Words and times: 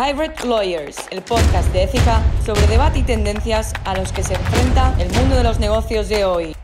Hybrid 0.00 0.30
Lawyers, 0.46 0.96
el 1.10 1.20
podcast 1.20 1.70
de 1.74 1.82
ética 1.82 2.22
sobre 2.46 2.66
debate 2.68 3.00
y 3.00 3.02
tendencias 3.02 3.74
a 3.84 3.94
los 3.94 4.10
que 4.12 4.22
se 4.22 4.32
enfrenta 4.32 4.96
el 4.98 5.12
mundo 5.12 5.36
de 5.36 5.44
los 5.44 5.60
negocios 5.60 6.08
de 6.08 6.24
hoy. 6.24 6.56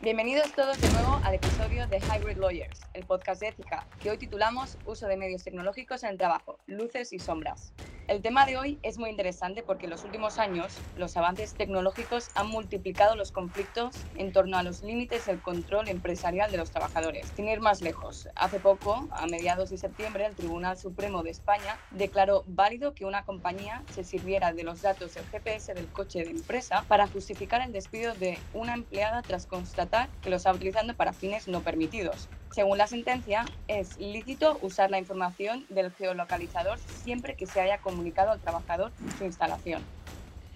Bienvenidos 0.00 0.50
todos 0.54 0.80
de 0.80 0.90
nuevo 0.90 1.20
al 1.22 1.34
episodio 1.34 1.86
de 1.86 1.98
Hybrid 2.00 2.36
Lawyers, 2.38 2.80
el 2.94 3.06
podcast 3.06 3.42
de 3.42 3.48
ética, 3.48 3.86
que 4.00 4.10
hoy 4.10 4.18
titulamos 4.18 4.76
Uso 4.86 5.06
de 5.06 5.18
medios 5.18 5.44
tecnológicos 5.44 6.02
en 6.02 6.10
el 6.10 6.18
trabajo, 6.18 6.58
luces 6.66 7.12
y 7.12 7.20
sombras. 7.20 7.72
El 8.06 8.20
tema 8.20 8.44
de 8.44 8.58
hoy 8.58 8.80
es 8.82 8.98
muy 8.98 9.08
interesante 9.08 9.62
porque 9.62 9.86
en 9.86 9.90
los 9.90 10.04
últimos 10.04 10.38
años 10.38 10.84
los 10.94 11.16
avances 11.16 11.56
tecnológicos 11.56 12.30
han 12.34 12.48
multiplicado 12.48 13.16
los 13.16 13.32
conflictos 13.32 14.06
en 14.14 14.30
torno 14.30 14.58
a 14.58 14.62
los 14.62 14.82
límites 14.82 15.24
del 15.24 15.40
control 15.40 15.88
empresarial 15.88 16.50
de 16.52 16.58
los 16.58 16.70
trabajadores. 16.70 17.32
Sin 17.34 17.48
ir 17.48 17.60
más 17.60 17.80
lejos, 17.80 18.28
hace 18.36 18.60
poco, 18.60 19.08
a 19.10 19.26
mediados 19.26 19.70
de 19.70 19.78
septiembre, 19.78 20.26
el 20.26 20.36
Tribunal 20.36 20.76
Supremo 20.76 21.22
de 21.22 21.30
España 21.30 21.80
declaró 21.88 22.44
válido 22.46 22.92
que 22.94 23.06
una 23.06 23.24
compañía 23.24 23.86
se 23.88 24.04
sirviera 24.04 24.52
de 24.52 24.64
los 24.64 24.82
datos 24.82 25.14
del 25.14 25.26
GPS 25.26 25.72
del 25.72 25.90
coche 25.90 26.24
de 26.24 26.30
empresa 26.30 26.84
para 26.86 27.08
justificar 27.08 27.62
el 27.62 27.72
despido 27.72 28.14
de 28.16 28.44
una 28.52 28.74
empleada 28.74 29.24
tras 29.24 29.46
constatar 29.46 30.12
que 30.20 30.28
lo 30.28 30.36
estaba 30.36 30.56
utilizando 30.56 30.94
para 30.94 31.14
fines 31.14 31.48
no 31.48 31.62
permitidos. 31.62 32.30
Según 32.54 32.78
la 32.78 32.86
sentencia, 32.86 33.52
es 33.66 33.96
lícito 33.96 34.60
usar 34.62 34.88
la 34.88 35.00
información 35.00 35.66
del 35.70 35.90
geolocalizador 35.90 36.78
siempre 36.78 37.34
que 37.34 37.48
se 37.48 37.60
haya 37.60 37.80
comunicado 37.80 38.30
al 38.30 38.40
trabajador 38.40 38.94
su 39.10 39.24
instalación. 39.24 39.90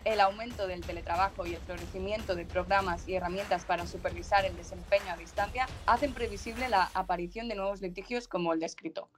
El 0.04 0.20
aumento 0.20 0.68
del 0.68 0.84
teletrabajo 0.84 1.44
y 1.44 1.56
el 1.56 1.60
florecimiento 1.60 2.36
de 2.36 2.46
programas 2.46 3.08
y 3.08 3.16
herramientas 3.16 3.64
para 3.64 3.84
supervisar 3.84 4.44
el 4.44 4.54
desempeño 4.54 5.12
a 5.12 5.16
distancia 5.16 5.72
hacen 5.86 6.14
previsible 6.14 6.68
la 6.68 6.88
aparición 6.94 7.48
de 7.48 7.56
nuevos 7.56 7.80
litigios 7.80 8.28
como 8.28 8.52
el 8.52 8.60
descrito. 8.60 9.10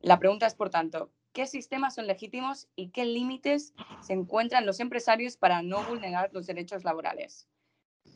La 0.00 0.20
pregunta 0.20 0.46
es, 0.46 0.54
por 0.54 0.70
tanto, 0.70 1.10
¿qué 1.32 1.48
sistemas 1.48 1.96
son 1.96 2.06
legítimos 2.06 2.68
y 2.76 2.90
qué 2.90 3.06
límites 3.06 3.74
se 3.98 4.12
encuentran 4.12 4.66
los 4.66 4.78
empresarios 4.78 5.36
para 5.36 5.62
no 5.62 5.82
vulnerar 5.82 6.30
los 6.32 6.46
derechos 6.46 6.84
laborales? 6.84 7.48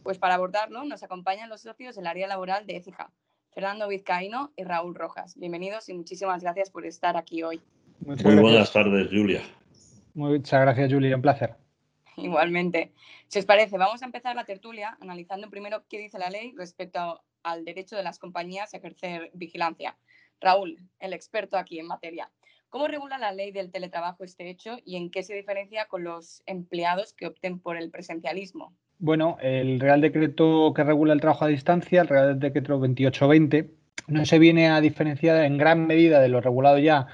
Pues 0.04 0.18
para 0.18 0.36
abordarlo 0.36 0.84
nos 0.84 1.02
acompañan 1.02 1.50
los 1.50 1.62
socios 1.62 1.96
del 1.96 2.06
área 2.06 2.28
laboral 2.28 2.64
de 2.64 2.76
ECIJA, 2.76 3.12
Fernando 3.54 3.86
Vizcaíno 3.86 4.52
y 4.56 4.64
Raúl 4.64 4.96
Rojas. 4.96 5.38
Bienvenidos 5.38 5.88
y 5.88 5.94
muchísimas 5.94 6.42
gracias 6.42 6.70
por 6.70 6.84
estar 6.84 7.16
aquí 7.16 7.44
hoy. 7.44 7.62
Muy 8.00 8.16
buenas 8.16 8.72
tardes, 8.72 9.08
Julia. 9.08 9.42
Muchas 10.12 10.60
gracias, 10.60 10.92
Julia. 10.92 11.14
Un 11.14 11.22
placer. 11.22 11.54
Igualmente. 12.16 12.92
Si 13.28 13.38
os 13.38 13.44
parece, 13.44 13.78
vamos 13.78 14.02
a 14.02 14.06
empezar 14.06 14.34
la 14.34 14.44
tertulia 14.44 14.98
analizando 15.00 15.48
primero 15.50 15.84
qué 15.88 16.00
dice 16.00 16.18
la 16.18 16.30
ley 16.30 16.52
respecto 16.56 17.22
al 17.44 17.64
derecho 17.64 17.94
de 17.94 18.02
las 18.02 18.18
compañías 18.18 18.74
a 18.74 18.78
ejercer 18.78 19.30
vigilancia. 19.34 19.96
Raúl, 20.40 20.76
el 20.98 21.12
experto 21.12 21.56
aquí 21.56 21.78
en 21.78 21.86
materia. 21.86 22.32
¿Cómo 22.70 22.88
regula 22.88 23.18
la 23.18 23.30
ley 23.30 23.52
del 23.52 23.70
teletrabajo 23.70 24.24
este 24.24 24.50
hecho 24.50 24.78
y 24.84 24.96
en 24.96 25.12
qué 25.12 25.22
se 25.22 25.32
diferencia 25.32 25.86
con 25.86 26.02
los 26.02 26.42
empleados 26.46 27.12
que 27.12 27.28
opten 27.28 27.60
por 27.60 27.76
el 27.76 27.92
presencialismo? 27.92 28.76
Bueno, 29.04 29.36
el 29.42 29.80
Real 29.80 30.00
Decreto 30.00 30.72
que 30.74 30.82
regula 30.82 31.12
el 31.12 31.20
trabajo 31.20 31.44
a 31.44 31.48
distancia, 31.48 32.00
el 32.00 32.08
Real 32.08 32.40
Decreto 32.40 32.72
2820, 32.78 33.68
no 34.08 34.24
se 34.24 34.38
viene 34.38 34.70
a 34.70 34.80
diferenciar 34.80 35.44
en 35.44 35.58
gran 35.58 35.86
medida 35.86 36.20
de 36.20 36.28
lo 36.28 36.40
regulado 36.40 36.78
ya 36.78 37.06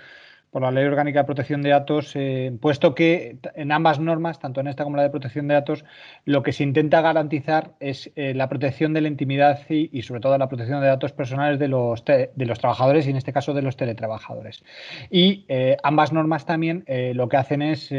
por 0.50 0.62
la 0.62 0.70
Ley 0.70 0.84
Orgánica 0.84 1.20
de 1.20 1.24
Protección 1.24 1.62
de 1.62 1.70
Datos, 1.70 2.12
eh, 2.14 2.52
puesto 2.60 2.94
que 2.94 3.38
en 3.54 3.70
ambas 3.70 4.00
normas, 4.00 4.40
tanto 4.40 4.60
en 4.60 4.66
esta 4.66 4.82
como 4.82 4.96
en 4.96 4.98
la 4.98 5.02
de 5.04 5.10
protección 5.10 5.46
de 5.46 5.54
datos, 5.54 5.84
lo 6.24 6.42
que 6.42 6.52
se 6.52 6.64
intenta 6.64 7.00
garantizar 7.00 7.72
es 7.78 8.10
eh, 8.16 8.34
la 8.34 8.48
protección 8.48 8.92
de 8.92 9.00
la 9.00 9.08
intimidad 9.08 9.60
y, 9.68 10.02
sobre 10.02 10.20
todo 10.20 10.36
la 10.38 10.48
protección 10.48 10.80
de 10.80 10.88
datos 10.88 11.12
personales 11.12 11.58
de 11.58 11.68
los, 11.68 12.04
trabajadores 12.04 13.06
y 13.06 13.10
en 13.10 13.16
este 13.16 13.32
caso 13.32 13.54
de 13.54 13.62
los 13.62 13.76
teletrabajadores. 13.76 14.64
Y 15.08 15.44
eh, 15.48 15.76
ambas 15.82 16.12
normas 16.12 16.46
también 16.46 16.84
lo 17.14 17.28
que 17.28 17.36
hacen 17.36 17.62
es 17.62 17.92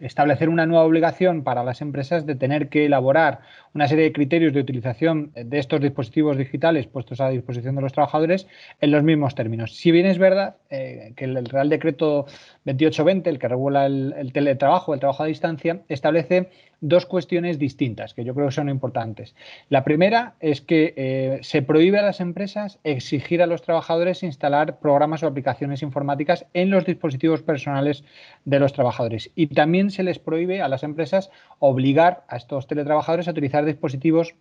establecer 0.00 0.48
una 0.48 0.66
nueva 0.66 0.84
obligación 0.84 1.42
para 1.42 1.64
las 1.64 1.80
empresas 1.80 2.26
de 2.26 2.34
tener 2.34 2.68
que 2.68 2.84
elaborar 2.84 3.40
una 3.74 3.88
serie 3.88 4.04
de 4.04 4.12
criterios 4.12 4.52
de 4.52 4.60
utilización 4.60 5.32
de 5.34 5.58
estos 5.58 5.80
dispositivos 5.80 6.36
digitales 6.36 6.86
puestos 6.86 7.20
a 7.20 7.28
disposición 7.28 7.74
de 7.74 7.82
los 7.82 7.92
trabajadores 7.92 8.46
en 8.80 8.92
los 8.92 9.02
mismos 9.02 9.34
términos. 9.34 9.76
Si 9.76 9.90
bien 9.90 10.06
es 10.06 10.18
verdad 10.18 10.56
que 10.70 11.24
el 11.24 11.44
Real 11.44 11.68
Decreto 11.68 12.26
2820, 12.64 13.30
el 13.30 13.38
que 13.38 13.48
regula 13.48 13.86
el, 13.86 14.30
teletrabajo, 14.32 14.94
el 14.94 15.00
trabajo 15.00 15.24
a 15.24 15.26
distancia, 15.26 15.80
establece 15.88 16.50
dos 16.80 17.06
cuestiones 17.06 17.58
distintas 17.58 18.12
que 18.12 18.24
yo 18.24 18.34
creo 18.34 18.48
que 18.48 18.52
son 18.52 18.68
importantes. 18.68 19.34
La 19.70 19.84
primera 19.84 20.34
es 20.40 20.60
que 20.60 20.92
eh, 20.96 21.38
se 21.42 21.62
prohíbe 21.62 21.98
a 21.98 22.02
las 22.02 22.20
empresas 22.20 22.78
exigir 22.84 23.42
a 23.42 23.46
los 23.46 23.62
trabajadores 23.62 24.22
instalar 24.22 24.78
programas 24.80 25.22
o 25.22 25.26
aplicaciones 25.26 25.82
informáticas 25.82 26.44
en 26.52 26.70
los 26.70 26.84
dispositivos 26.84 27.42
personales 27.42 28.04
de 28.44 28.58
los 28.58 28.74
trabajadores. 28.74 29.30
Y 29.34 29.46
también 29.46 29.90
se 29.90 30.02
les 30.02 30.18
prohíbe 30.18 30.60
a 30.60 30.68
las 30.68 30.82
empresas 30.82 31.30
obligar 31.58 32.24
a 32.28 32.36
estos 32.36 32.66
teletrabajadores 32.66 33.28
a 33.28 33.30
utilizar 33.30 33.63
dispositivos 33.64 34.34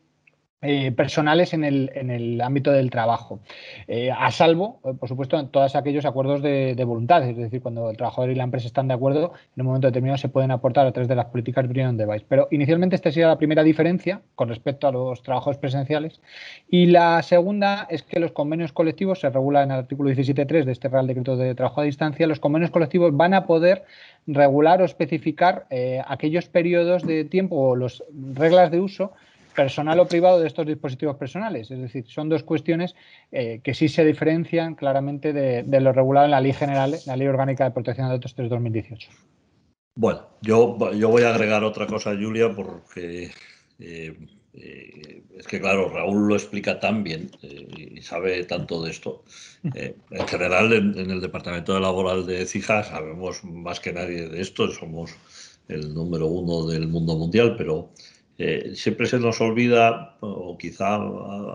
eh, 0.65 0.93
personales 0.93 1.53
en 1.53 1.65
el, 1.65 1.91
en 1.93 2.09
el, 2.09 2.39
ámbito 2.39 2.71
del 2.71 2.89
trabajo, 2.89 3.41
eh, 3.87 4.11
a 4.11 4.31
salvo, 4.31 4.79
eh, 4.85 4.93
por 4.97 5.09
supuesto, 5.09 5.37
en 5.37 5.49
todos 5.49 5.75
aquellos 5.75 6.05
acuerdos 6.05 6.41
de, 6.41 6.81
voluntad, 6.85 7.21
es 7.27 7.35
decir, 7.35 7.61
cuando 7.61 7.89
el 7.89 7.97
trabajador 7.97 8.29
y 8.29 8.35
la 8.35 8.45
empresa 8.45 8.67
están 8.67 8.87
de 8.87 8.93
acuerdo, 8.93 9.33
en 9.57 9.61
un 9.61 9.67
momento 9.67 9.87
determinado 9.87 10.17
se 10.17 10.29
pueden 10.29 10.51
aportar 10.51 10.87
a 10.87 10.93
través 10.93 11.09
de 11.09 11.15
las 11.15 11.25
políticas 11.25 11.65
de 11.65 11.71
Union 11.71 11.97
Device. 11.97 12.25
Pero 12.29 12.47
inicialmente 12.51 12.95
esta 12.95 13.11
sería 13.11 13.27
la 13.27 13.37
primera 13.37 13.61
diferencia 13.61 14.21
con 14.35 14.47
respecto 14.47 14.87
a 14.87 14.93
los 14.93 15.21
trabajos 15.21 15.57
presenciales. 15.57 16.21
Y 16.69 16.85
la 16.85 17.21
segunda 17.23 17.85
es 17.89 18.03
que 18.03 18.21
los 18.21 18.31
convenios 18.31 18.71
colectivos, 18.71 19.19
se 19.19 19.29
regula 19.29 19.63
en 19.63 19.71
el 19.71 19.79
artículo 19.79 20.11
17.3 20.11 20.63
de 20.63 20.71
este 20.71 20.87
Real 20.87 21.07
Decreto 21.07 21.35
de 21.35 21.55
Trabajo 21.55 21.81
a 21.81 21.83
Distancia, 21.83 22.25
los 22.25 22.39
convenios 22.39 22.71
colectivos 22.71 23.15
van 23.15 23.33
a 23.33 23.45
poder 23.45 23.83
regular 24.27 24.81
o 24.81 24.85
especificar 24.85 25.65
aquellos 26.07 26.47
periodos 26.47 27.05
de 27.05 27.25
tiempo 27.25 27.57
o 27.57 27.75
las 27.75 28.01
reglas 28.33 28.71
de 28.71 28.79
uso 28.79 29.11
personal 29.53 29.99
o 29.99 30.07
privado 30.07 30.39
de 30.39 30.47
estos 30.47 30.65
dispositivos 30.65 31.15
personales. 31.15 31.71
Es 31.71 31.79
decir, 31.79 32.05
son 32.07 32.29
dos 32.29 32.43
cuestiones 32.43 32.95
eh, 33.31 33.61
que 33.63 33.73
sí 33.73 33.87
se 33.87 34.03
diferencian 34.03 34.75
claramente 34.75 35.33
de, 35.33 35.79
lo 35.79 35.93
regulado 35.93 36.25
en 36.25 36.31
la 36.31 36.41
Ley 36.41 36.53
General, 36.53 36.95
la 37.05 37.15
Ley 37.15 37.27
Orgánica 37.27 37.63
de 37.63 37.71
Protección 37.71 38.07
de 38.07 38.13
Datos 38.13 38.35
3 38.35 38.49
2018. 38.49 39.09
Bueno, 39.95 40.27
yo, 40.41 40.91
yo 40.93 41.09
voy 41.09 41.23
a 41.23 41.29
agregar 41.29 41.63
otra 41.63 41.85
cosa, 41.85 42.15
Julia, 42.19 42.53
porque 42.55 43.29
eh, 43.79 44.17
eh, 44.53 45.23
es 45.37 45.47
que, 45.47 45.61
claro, 45.61 45.89
Raúl 45.89 46.27
lo 46.27 46.35
explica 46.35 46.79
tan 46.79 47.03
bien 47.03 47.29
y 47.41 48.01
sabe 48.01 48.43
tanto 48.45 48.83
de 48.83 48.91
esto. 48.91 49.23
en 49.63 50.27
general, 50.27 50.73
en, 50.73 50.97
en, 50.97 51.11
el 51.11 51.21
Departamento 51.21 51.73
de 51.73 51.81
Laboral 51.81 52.25
de 52.25 52.45
CIJA 52.45 52.83
sabemos 52.83 53.43
más 53.43 53.79
que 53.79 53.93
nadie 53.93 54.27
de 54.27 54.41
esto, 54.41 54.69
somos 54.71 55.11
el 55.67 55.93
número 55.93 56.27
uno 56.27 56.65
del 56.65 56.87
mundo 56.87 57.15
mundial, 57.15 57.55
pero 57.57 57.91
eh, 58.37 58.73
siempre 58.75 59.05
se 59.05 59.19
nos 59.19 59.39
olvida, 59.41 60.17
o 60.21 60.57
quizá 60.57 60.99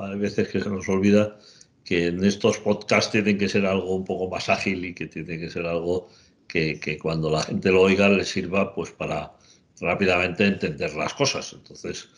hay 0.03 0.19
veces 0.19 0.49
que 0.49 0.61
se 0.61 0.71
nos 0.71 0.89
olvida, 0.89 1.39
que 1.85 2.07
en 2.07 2.25
estos 2.25 2.59
podcasts 2.59 3.11
tienen 3.11 3.39
que 3.39 3.49
ser 3.49 3.67
algo 3.67 3.95
un 3.97 4.05
poco 4.05 4.29
más 4.29 4.49
ágil 4.49 4.85
y 4.85 4.95
que 4.95 5.07
tiene 5.07 5.39
que 5.39 5.51
ser 5.51 5.67
algo 5.67 6.09
que, 6.47 6.99
cuando 7.01 7.31
la 7.31 7.43
gente 7.43 7.71
lo 7.71 7.83
oiga 7.83 8.09
le 8.09 8.25
sirva 8.25 8.75
pues 8.75 8.91
para 8.91 9.33
rápidamente 9.81 10.47
entender 10.47 10.95
las 10.95 11.15
cosas. 11.15 11.53
Entonces, 11.53 12.09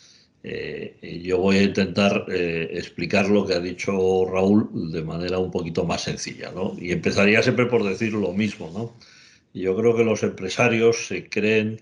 eh, 0.43 1.21
yo 1.25 1.39
voy 1.39 1.59
a 1.59 1.63
intentar 1.63 2.27
eh, 2.29 2.71
explicar 2.73 3.29
lo 3.29 3.47
que 3.47 3.55
ha 3.55 3.61
dicho 3.61 4.25
Raúl 4.25 4.91
de 4.93 5.03
manera 5.03 5.39
un 5.39 5.51
poquito 5.51 5.85
más 5.85 6.03
sencilla, 6.03 6.51
¿no? 6.51 6.77
Y 6.79 6.93
empezaría 6.93 7.43
siempre 7.43 7.67
por 7.67 7.85
decir 7.85 8.13
lo 8.13 8.33
mismo, 8.33 8.71
¿no? 8.73 8.95
Yo 9.53 9.77
creo 9.77 9.97
que 9.97 10.05
los 10.05 10.23
empresarios 10.23 11.07
se 11.09 11.29
creen 11.29 11.81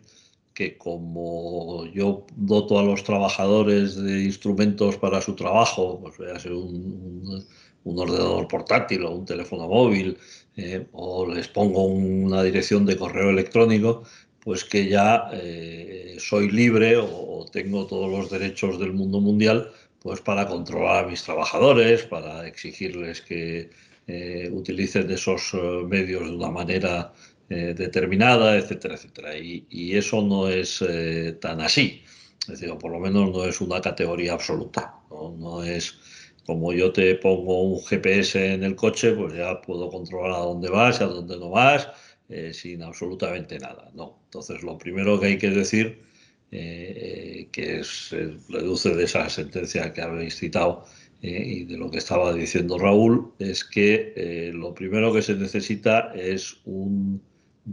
que 0.59 0.77
como 0.77 1.87
yo 1.87 2.27
doto 2.35 2.81
a 2.81 2.83
los 2.83 3.05
trabajadores 3.05 3.95
de 3.95 4.25
instrumentos 4.25 4.97
para 4.97 5.21
su 5.21 5.37
trabajo, 5.37 6.01
pues 6.01 6.19
a 6.35 6.41
ser 6.41 6.53
un, 6.53 7.47
ordenador 7.85 8.49
portátil 8.49 9.05
o 9.05 9.13
un 9.13 9.25
teléfono 9.25 9.69
móvil, 9.69 10.19
eh, 10.57 10.85
o 10.91 11.33
les 11.33 11.47
pongo 11.47 11.85
una 11.85 12.43
dirección 12.43 12.85
de 12.87 12.97
correo 12.97 13.31
electrónico, 13.31 14.03
pues 14.41 14.65
que 14.65 14.89
ya 14.89 15.31
eh, 15.33 16.17
soy 16.19 16.51
libre 16.51 16.97
o, 16.97 17.47
tengo 17.53 17.87
todos 17.87 18.11
los 18.11 18.29
derechos 18.29 18.81
del 18.81 18.93
mundo 18.93 19.21
mundial 19.21 19.71
pues 20.01 20.21
para 20.21 20.49
controlar 20.49 21.05
a 21.05 21.09
mis 21.09 21.23
trabajadores, 21.23 22.03
para 22.03 22.49
exigirles 22.49 23.21
que 23.21 23.71
eh, 24.09 24.51
utilicen 24.53 25.09
esos 25.09 25.55
medios 25.87 26.25
de 26.29 26.35
una 26.35 26.51
manera 26.51 27.13
eh, 27.51 27.73
determinada, 27.75 28.59
etcétera, 28.59 28.95
etcétera. 28.97 29.39
Y, 29.39 29.97
eso 29.97 30.21
no 30.21 30.49
es 30.49 30.85
eh, 30.87 31.39
tan 31.41 31.63
así. 31.63 32.03
Es 32.43 32.61
decir, 32.61 32.77
por 32.79 32.93
lo 32.93 33.01
menos 33.01 33.31
no 33.31 33.45
es 33.45 33.63
una 33.63 33.81
categoría 33.81 34.35
absoluta. 34.35 34.95
¿no? 35.11 35.63
es 35.65 35.99
como 36.45 36.73
yo 36.75 36.93
te 36.93 37.15
pongo 37.15 37.63
un 37.63 37.83
GPS 37.83 38.55
en 38.55 38.65
el 38.65 38.77
coche, 38.77 39.13
pues 39.13 39.35
ya 39.35 39.61
puedo 39.63 39.89
controlar 39.89 40.33
a 40.33 40.39
dónde 40.45 40.69
vas 40.69 41.01
y 41.01 41.05
a 41.05 41.07
dónde 41.07 41.39
no 41.39 41.51
vas, 41.51 41.89
eh, 42.29 42.53
sin 42.53 42.83
absolutamente 42.83 43.59
nada. 43.59 43.91
No. 43.95 44.21
Entonces, 44.25 44.63
lo 44.63 44.77
primero 44.77 45.19
que 45.19 45.27
hay 45.29 45.39
que 45.39 45.51
decir, 45.51 46.03
que 46.51 47.49
es, 47.81 48.15
reduce 48.49 48.95
de 48.95 49.05
esa 49.05 49.29
sentencia 49.31 49.93
que 49.93 50.03
habéis 50.03 50.37
citado, 50.37 50.85
y 51.23 51.65
de 51.65 51.77
lo 51.79 51.91
que 51.91 51.99
estaba 51.99 52.33
diciendo 52.33 52.79
Raúl 52.79 53.33
es 53.39 53.65
que 53.65 54.51
lo 54.55 54.75
primero 54.75 55.13
que 55.13 55.23
se 55.23 55.35
necesita 55.35 56.13
es 56.15 56.59
un 56.65 57.23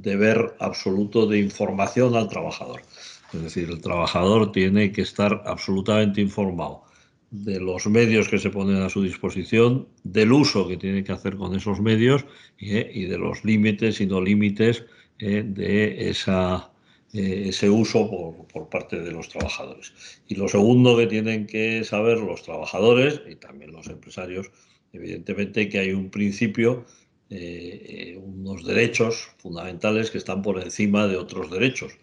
deber 0.01 0.55
absoluto 0.59 1.25
de 1.25 1.39
información 1.39 2.15
al 2.15 2.27
trabajador. 2.27 2.81
Es 3.33 3.41
decir, 3.41 3.69
el 3.69 3.81
trabajador 3.81 4.51
tiene 4.51 4.91
que 4.91 5.01
estar 5.01 5.43
absolutamente 5.45 6.21
informado 6.21 6.83
de 7.31 7.59
los 7.59 7.87
medios 7.87 8.29
que 8.29 8.37
se 8.37 8.49
ponen 8.49 8.77
a 8.77 8.89
su 8.89 9.01
disposición, 9.03 9.87
del 10.03 10.31
uso 10.31 10.67
que 10.67 10.77
tiene 10.77 11.03
que 11.03 11.11
hacer 11.11 11.35
con 11.35 11.55
esos 11.55 11.81
medios 11.81 12.25
eh, 12.59 12.89
y 12.93 13.05
de 13.05 13.17
los 13.17 13.43
límites 13.43 13.99
y 13.99 14.05
no 14.05 14.21
límites 14.21 14.85
eh, 15.19 15.43
de 15.45 16.09
esa, 16.09 16.71
eh, 17.13 17.45
ese 17.47 17.69
uso 17.69 18.09
por, 18.09 18.47
por, 18.47 18.69
parte 18.69 19.01
de 19.01 19.11
los 19.11 19.27
trabajadores. 19.29 19.93
Y 20.27 20.35
lo 20.35 20.47
segundo 20.47 20.95
que 20.97 21.07
tienen 21.07 21.47
que 21.47 21.83
saber 21.83 22.19
los 22.19 22.43
trabajadores 22.43 23.21
y 23.29 23.35
también 23.35 23.71
los 23.71 23.87
empresarios, 23.87 24.51
evidentemente 24.93 25.67
que 25.67 25.79
hay 25.79 25.91
un 25.91 26.09
principio, 26.09 26.85
unos 27.27 28.63
derechos 28.63 29.29
fundamentales 29.37 30.11
que 30.11 30.19
están 30.19 30.41
por 30.41 30.61
encima 30.61 31.07
de 31.07 31.17
otros 31.17 31.49
derechos 31.49 31.97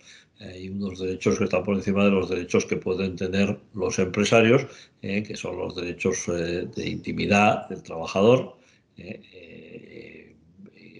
hay 0.44 0.68
unos 0.68 0.98
derechos 0.98 1.38
que 1.38 1.44
están 1.44 1.62
por 1.62 1.76
encima 1.76 2.04
de 2.04 2.10
los 2.10 2.28
derechos 2.28 2.66
que 2.66 2.76
pueden 2.76 3.16
tener 3.16 3.58
los 3.74 3.98
empresarios, 3.98 4.66
eh, 5.02 5.22
que 5.22 5.36
son 5.36 5.56
los 5.56 5.76
derechos 5.76 6.28
eh, 6.28 6.66
de 6.74 6.88
intimidad 6.88 7.68
del 7.68 7.82
trabajador, 7.82 8.56
eh, 8.96 10.34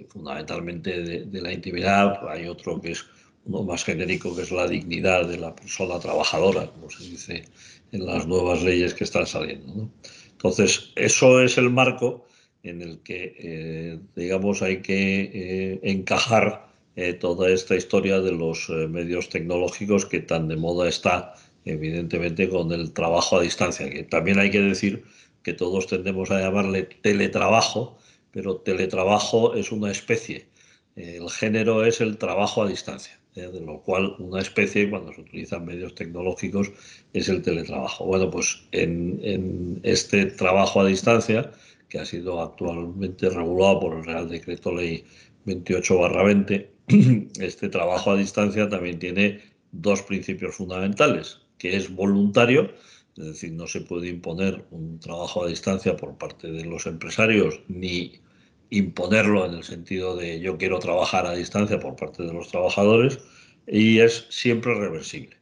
fundamentalmente 0.09 1.03
de, 1.03 1.41
la 1.41 1.53
intimidad. 1.53 2.29
Hay 2.29 2.47
otro 2.47 2.81
que 2.81 2.93
es 2.93 3.05
uno 3.45 3.65
más 3.65 3.85
genérico, 3.85 4.35
que 4.37 4.43
es 4.43 4.53
la 4.53 4.69
dignidad 4.69 5.27
de 5.27 5.39
la 5.39 5.55
persona 5.57 5.99
trabajadora, 5.99 6.71
como 6.71 6.91
se 6.91 7.05
dice 7.05 7.45
en 7.91 8.07
las 8.07 8.27
nuevas 8.27 8.63
leyes 8.63 8.95
que 8.95 9.05
están 9.05 9.27
saliendo. 9.27 9.91
Entonces, 10.33 10.93
eso 10.97 11.41
es 11.41 11.59
el 11.59 11.71
marco 11.71 12.27
en 12.63 12.83
el 12.83 13.01
que, 13.01 13.99
digamos, 14.15 14.63
hay 14.63 14.83
que 14.83 15.81
encajar 15.83 16.73
eh, 16.95 17.15
toda 17.15 17.49
esta 17.51 17.75
historia 17.75 18.21
de 18.21 18.33
los 18.33 18.69
eh, 18.69 18.87
medios 18.87 19.31
tecnológicos 19.31 20.05
que 20.05 20.21
tan 20.21 20.49
de 20.49 20.57
moda 20.57 20.89
está, 20.89 21.35
evidentemente, 21.65 22.49
con 22.51 22.71
el 22.71 22.93
trabajo 22.93 23.39
a 23.39 23.43
distancia, 23.43 23.89
que 23.89 24.03
también 24.03 24.39
hay 24.39 24.51
que 24.51 24.61
decir 24.61 25.05
que 25.43 25.55
todos 25.55 25.87
tendemos 25.87 26.31
a 26.31 26.41
llamarle 26.41 26.83
teletrabajo, 26.83 27.97
pero 28.31 28.57
teletrabajo 28.57 29.55
es 29.55 29.73
una 29.73 29.91
especie. 29.91 30.49
El 30.95 31.31
género 31.31 31.87
es 31.87 32.03
el 32.03 32.19
trabajo 32.19 32.63
a 32.63 32.69
distancia, 32.69 33.19
eh, 33.37 33.49
de 33.49 33.61
lo 33.63 33.81
cual 33.81 34.15
una 34.19 34.43
especie, 34.43 34.91
cuando 34.91 35.15
se 35.15 35.23
utilizan 35.23 35.65
medios 35.65 35.95
tecnológicos, 35.95 36.73
es 37.15 37.29
el 37.31 37.41
teletrabajo. 37.41 38.05
Bueno, 38.05 38.31
pues 38.31 38.65
en 38.73 39.81
este 39.83 40.27
trabajo 40.27 40.83
a 40.83 40.87
distancia, 40.87 41.53
que 41.93 42.01
ha 42.01 42.07
sido 42.07 42.41
actualmente 42.41 43.29
regulado 43.29 43.81
por 43.81 43.99
el 43.99 44.05
Real 44.05 44.27
Decreto 44.27 44.75
Ley 44.75 45.05
28-20, 45.45 46.67
este 47.39 47.69
trabajo 47.69 48.13
a 48.13 48.17
distancia 48.17 48.67
también 48.67 48.99
tiene 48.99 49.43
dos 49.73 50.01
principios 50.01 50.55
fundamentales, 50.55 51.43
que 51.59 51.77
es 51.77 51.95
voluntario, 51.95 52.73
es 53.19 53.27
decir, 53.27 53.53
no 53.53 53.67
se 53.67 53.83
puede 53.83 54.09
imponer 54.09 54.65
un 54.71 55.01
trabajo 55.01 55.45
a 55.45 55.49
distancia 55.49 55.95
por 55.95 56.17
parte 56.17 56.51
de 56.51 56.65
los 56.65 56.87
empresarios, 56.87 57.61
ni 57.69 58.23
imponerlo 58.71 59.45
en 59.45 59.53
el 59.53 59.63
sentido 59.63 60.17
de 60.17 60.41
yo 60.41 60.57
quiero 60.57 60.79
trabajar 60.79 61.27
a 61.27 61.35
distancia 61.35 61.79
por 61.79 61.97
parte 61.97 62.23
de 62.23 62.33
los 62.33 62.49
trabajadores, 62.49 63.19
y 63.67 63.99
es 63.99 64.25
siempre 64.31 64.75
reversible. 64.75 65.42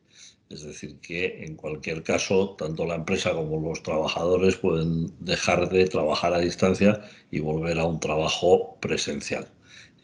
Es 0.50 0.64
decir, 0.64 0.98
que 1.00 1.44
en 1.44 1.54
cualquier 1.54 2.02
caso, 2.02 2.56
tanto 2.58 2.84
la 2.84 2.96
empresa 2.96 3.32
como 3.32 3.60
los 3.60 3.84
trabajadores 3.84 4.56
pueden 4.56 5.12
dejar 5.20 5.68
de 5.68 5.86
trabajar 5.86 6.34
a 6.34 6.40
distancia 6.40 7.02
y 7.30 7.38
volver 7.38 7.78
a 7.78 7.86
un 7.86 8.00
trabajo 8.00 8.76
presencial. 8.80 9.46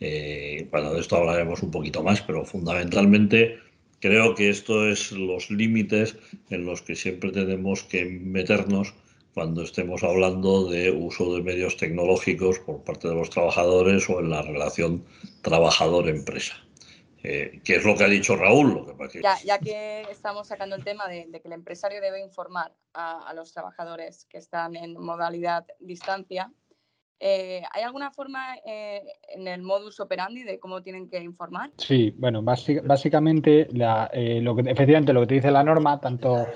Eh, 0.01 0.69
bueno, 0.71 0.95
de 0.95 1.01
esto 1.01 1.17
hablaremos 1.17 1.63
un 1.65 1.73
poquito 1.73 2.03
más, 2.05 2.23
pero 2.23 2.45
fundamentalmente 2.45 3.59
creo 4.01 4.37
que 4.37 4.49
esto 4.51 4.89
es 4.89 5.11
los 5.11 5.51
límites 5.51 6.17
en 6.51 6.65
los 6.65 6.81
que 6.81 6.95
siempre 6.95 7.33
tenemos 7.33 7.83
que 7.83 8.05
meternos 8.05 8.95
cuando 9.35 9.63
estemos 9.63 10.05
hablando 10.05 10.69
de 10.71 10.93
uso 10.93 11.35
de 11.35 11.43
medios 11.43 11.77
tecnológicos 11.77 12.61
por 12.61 12.85
parte 12.85 13.09
de 13.09 13.15
los 13.15 13.31
trabajadores 13.31 14.09
o 14.09 14.21
en 14.21 14.31
la 14.31 14.43
relación 14.43 15.05
trabajador-empresa. 15.43 16.66
Eh, 17.29 17.61
¿Qué 17.65 17.75
es 17.77 17.85
lo 17.85 17.97
que 17.97 18.05
ha 18.05 18.09
dicho 18.09 18.37
Raúl? 18.37 18.87
ya, 19.45 19.59
que 19.59 20.03
estamos 20.03 20.47
sacando 20.47 20.77
el 20.77 20.85
tema 20.85 21.09
de, 21.09 21.29
que 21.29 21.49
el 21.49 21.55
empresario 21.55 22.01
debe 22.01 22.21
informar 22.21 22.73
a, 22.95 23.33
los 23.35 23.53
trabajadores 23.53 24.27
que 24.27 24.39
están 24.39 24.77
en 24.77 24.97
modalidad 24.97 25.67
distancia, 25.81 26.53
eh, 27.19 27.63
¿Hay 27.73 27.83
alguna 27.83 28.11
forma 28.11 28.57
eh, 28.67 29.03
en 29.35 29.49
el 29.49 29.63
modus 29.63 30.01
operandi 30.01 30.43
de 30.43 30.59
cómo 30.61 30.83
tienen 30.83 31.09
que 31.09 31.19
informar? 31.19 31.71
Sí, 31.79 32.15
bueno, 32.19 32.43
básicamente, 32.43 33.69
eh, 34.13 34.41
lo 34.43 34.55
que, 34.55 34.71
efectivamente 34.71 35.15
lo 35.15 35.23
que 35.23 35.27
te 35.27 35.35
dice 35.37 35.51
la 35.51 35.65
norma, 35.65 35.99
tanto 35.99 36.47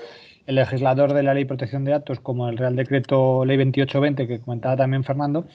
el 0.47 0.55
legislador 0.55 1.13
de 1.13 1.23
la 1.23 1.33
Ley 1.33 1.43
de 1.43 1.47
Protección 1.47 1.83
de 1.83 1.91
Datos 1.91 2.19
como 2.19 2.49
el 2.49 2.57
Real 2.57 2.75
Decreto 2.75 3.45
Ley 3.45 3.57
2820 3.57 4.27
que 4.27 4.39
comentaba 4.39 4.77
también 4.77 5.03
Fernando, 5.03 5.45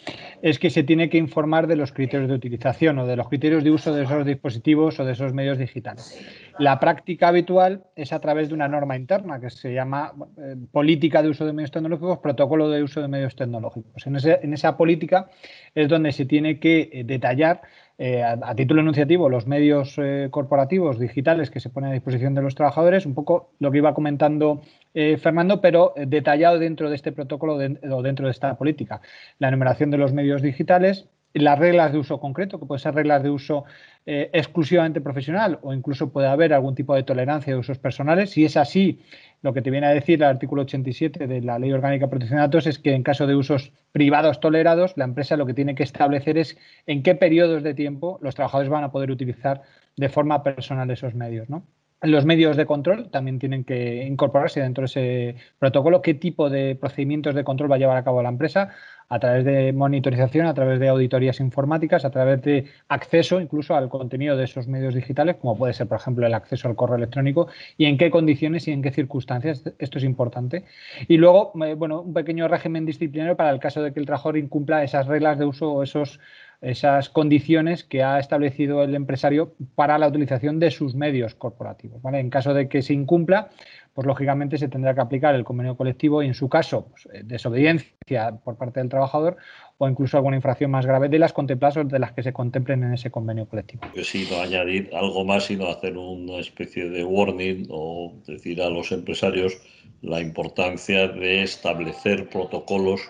es 0.42 0.58
que 0.58 0.70
se 0.70 0.82
tiene 0.82 1.08
que 1.08 1.18
informar 1.18 1.66
de 1.66 1.76
los 1.76 1.92
criterios 1.92 2.28
de 2.28 2.34
utilización 2.34 2.98
o 2.98 3.06
de 3.06 3.16
los 3.16 3.28
criterios 3.28 3.64
de 3.64 3.70
uso 3.70 3.94
de 3.94 4.04
esos 4.04 4.24
dispositivos 4.24 4.98
o 5.00 5.04
de 5.04 5.12
esos 5.12 5.32
medios 5.32 5.58
digitales. 5.58 6.18
La 6.58 6.80
práctica 6.80 7.28
habitual 7.28 7.84
es 7.96 8.12
a 8.12 8.20
través 8.20 8.48
de 8.48 8.54
una 8.54 8.68
norma 8.68 8.96
interna 8.96 9.40
que 9.40 9.50
se 9.50 9.74
llama 9.74 10.12
eh, 10.38 10.56
Política 10.72 11.22
de 11.22 11.28
Uso 11.28 11.44
de 11.44 11.52
Medios 11.52 11.70
Tecnológicos, 11.70 12.18
Protocolo 12.18 12.70
de 12.70 12.82
Uso 12.82 13.02
de 13.02 13.08
Medios 13.08 13.36
Tecnológicos. 13.36 14.06
En, 14.06 14.52
esa 14.54 14.76
política 14.76 15.28
es 15.74 15.88
donde 15.88 16.12
se 16.12 16.24
tiene 16.24 16.58
que 16.58 16.88
eh, 16.92 17.04
detallar 17.04 17.60
eh, 17.98 18.22
a, 18.22 18.54
título 18.54 18.82
enunciativo 18.82 19.30
los 19.30 19.46
medios 19.46 19.94
eh, 19.96 20.28
corporativos 20.30 20.98
digitales 20.98 21.50
que 21.50 21.60
se 21.60 21.70
ponen 21.70 21.90
a 21.90 21.92
disposición 21.94 22.34
de 22.34 22.42
los 22.42 22.54
trabajadores, 22.54 23.06
un 23.06 23.14
poco 23.14 23.50
lo 23.58 23.70
que 23.70 23.78
iba 23.78 23.94
comentando 23.94 24.60
eh, 24.92 25.16
Fernando, 25.16 25.62
pero 25.62 25.94
detallado 25.96 26.58
dentro 26.58 26.90
de 26.90 26.96
este 26.96 27.12
protocolo 27.12 27.54
o 27.54 28.02
dentro 28.02 28.26
de 28.26 28.32
esta 28.32 28.56
política. 28.56 29.00
La 29.38 29.48
enumeración 29.48 29.90
de 29.90 29.96
los 29.96 30.12
medios 30.12 30.42
digitales, 30.42 31.08
las 31.38 31.58
reglas 31.58 31.92
de 31.92 31.98
uso 31.98 32.18
concreto, 32.20 32.58
que 32.58 32.66
pueden 32.66 32.80
ser 32.80 32.94
reglas 32.94 33.22
de 33.22 33.30
uso 33.30 33.64
exclusivamente 34.06 35.00
profesional 35.00 35.58
o 35.62 35.72
incluso 35.74 36.10
puede 36.10 36.28
haber 36.28 36.54
algún 36.54 36.76
tipo 36.76 36.94
de 36.94 37.02
tolerancia 37.02 37.52
de 37.52 37.58
usos 37.58 37.78
personales. 37.78 38.30
Si 38.30 38.44
es 38.44 38.56
así, 38.56 39.00
lo 39.42 39.52
que 39.52 39.62
te 39.62 39.70
viene 39.70 39.88
a 39.88 39.90
decir 39.90 40.22
el 40.22 40.28
artículo 40.28 40.62
87 40.62 41.26
de 41.26 41.40
la 41.40 41.58
Ley 41.58 41.72
Orgánica 41.72 42.06
de 42.06 42.10
Protección 42.10 42.38
de 42.38 42.42
Datos 42.42 42.66
es 42.66 42.78
que 42.78 42.94
en 42.94 43.02
caso 43.02 43.26
de 43.26 43.34
usos 43.34 43.72
privados 43.92 44.38
tolerados, 44.40 44.92
la 44.96 45.04
empresa 45.04 45.36
lo 45.36 45.46
que 45.46 45.54
tiene 45.54 45.74
que 45.74 45.82
establecer 45.82 46.38
es 46.38 46.56
en 46.86 47.02
qué 47.02 47.14
periodos 47.14 47.62
de 47.62 47.74
tiempo 47.74 48.18
los 48.22 48.34
trabajadores 48.34 48.70
van 48.70 48.84
a 48.84 48.92
poder 48.92 49.10
utilizar 49.10 49.62
de 49.96 50.08
forma 50.08 50.42
personal 50.42 50.90
esos 50.90 51.14
medios. 51.14 51.50
¿no? 51.50 51.64
Los 52.06 52.24
medios 52.24 52.56
de 52.56 52.66
control 52.66 53.10
también 53.10 53.38
tienen 53.38 53.64
que 53.64 54.04
incorporarse 54.04 54.60
dentro 54.60 54.82
de 54.82 54.86
ese 54.86 55.36
protocolo. 55.58 56.02
¿Qué 56.02 56.14
tipo 56.14 56.50
de 56.50 56.76
procedimientos 56.76 57.34
de 57.34 57.44
control 57.44 57.70
va 57.70 57.76
a 57.76 57.78
llevar 57.78 57.96
a 57.96 58.04
cabo 58.04 58.22
la 58.22 58.28
empresa? 58.28 58.72
a 59.08 59.18
través 59.18 59.44
de 59.44 59.72
monitorización, 59.72 60.46
a 60.46 60.54
través 60.54 60.80
de 60.80 60.88
auditorías 60.88 61.40
informáticas, 61.40 62.04
a 62.04 62.10
través 62.10 62.42
de 62.42 62.66
acceso 62.88 63.40
incluso 63.40 63.74
al 63.76 63.88
contenido 63.88 64.36
de 64.36 64.44
esos 64.44 64.66
medios 64.66 64.94
digitales, 64.94 65.36
como 65.36 65.56
puede 65.56 65.74
ser, 65.74 65.86
por 65.86 65.98
ejemplo, 65.98 66.26
el 66.26 66.34
acceso 66.34 66.68
al 66.68 66.76
correo 66.76 66.96
electrónico 66.96 67.48
y 67.76 67.86
en 67.86 67.98
qué 67.98 68.10
condiciones 68.10 68.66
y 68.68 68.72
en 68.72 68.82
qué 68.82 68.90
circunstancias. 68.90 69.62
Esto 69.78 69.98
es 69.98 70.04
importante. 70.04 70.64
Y 71.08 71.18
luego, 71.18 71.52
eh, 71.64 71.74
bueno, 71.74 72.02
un 72.02 72.14
pequeño 72.14 72.48
régimen 72.48 72.84
disciplinario 72.84 73.36
para 73.36 73.50
el 73.50 73.60
caso 73.60 73.82
de 73.82 73.92
que 73.92 74.00
el 74.00 74.06
trabajador 74.06 74.38
incumpla 74.38 74.82
esas 74.82 75.06
reglas 75.06 75.38
de 75.38 75.44
uso 75.44 75.70
o 75.72 75.82
esos 75.82 76.18
esas 76.60 77.08
condiciones 77.08 77.84
que 77.84 78.02
ha 78.02 78.18
establecido 78.18 78.82
el 78.82 78.94
empresario 78.94 79.54
para 79.74 79.98
la 79.98 80.08
utilización 80.08 80.58
de 80.58 80.70
sus 80.70 80.94
medios 80.94 81.34
corporativos. 81.34 82.00
En 82.04 82.30
caso 82.30 82.54
de 82.54 82.68
que 82.68 82.82
se 82.82 82.94
incumpla, 82.94 83.50
pues 83.96 84.06
lógicamente 84.06 84.58
se 84.58 84.68
tendrá 84.68 84.94
que 84.94 85.00
aplicar 85.00 85.34
el 85.34 85.44
convenio 85.44 85.76
colectivo 85.76 86.22
y 86.22 86.26
en 86.26 86.34
su 86.34 86.48
caso 86.48 86.88
pues, 86.90 87.08
eh, 87.14 87.22
desobediencia 87.24 88.38
por 88.44 88.56
parte 88.56 88.80
del 88.80 88.90
trabajador 88.90 89.38
o 89.78 89.88
incluso 89.88 90.16
alguna 90.18 90.36
infracción 90.36 90.70
más 90.70 90.84
grave 90.84 91.08
de 91.08 91.18
las 91.18 91.32
contempladas 91.32 91.78
o 91.78 91.84
de 91.84 91.98
las 91.98 92.12
que 92.12 92.22
se 92.22 92.32
contemplen 92.32 92.82
en 92.84 92.94
ese 92.94 93.10
convenio 93.10 93.46
colectivo. 93.46 93.82
No 93.94 94.40
añadir 94.40 94.90
algo 94.94 95.24
más, 95.24 95.44
sino 95.44 95.68
hacer 95.68 95.96
una 95.96 96.38
especie 96.38 96.90
de 96.90 97.04
warning 97.04 97.68
o 97.70 98.14
decir 98.26 98.60
a 98.60 98.68
los 98.68 98.92
empresarios 98.92 99.58
la 100.02 100.20
importancia 100.20 101.08
de 101.08 101.42
establecer 101.42 102.28
protocolos 102.28 103.00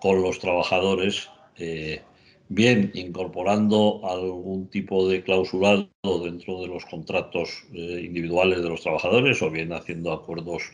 con 0.00 0.22
los 0.22 0.38
trabajadores 0.38 1.28
eh, 1.58 2.02
bien 2.50 2.90
incorporando 2.94 4.00
algún 4.02 4.68
tipo 4.70 5.08
de 5.08 5.22
clausulado 5.22 5.88
dentro 6.24 6.60
de 6.60 6.66
los 6.66 6.84
contratos 6.84 7.62
eh, 7.72 8.02
individuales 8.04 8.60
de 8.60 8.68
los 8.68 8.82
trabajadores 8.82 9.40
o 9.40 9.50
bien 9.50 9.72
haciendo 9.72 10.10
acuerdos 10.10 10.64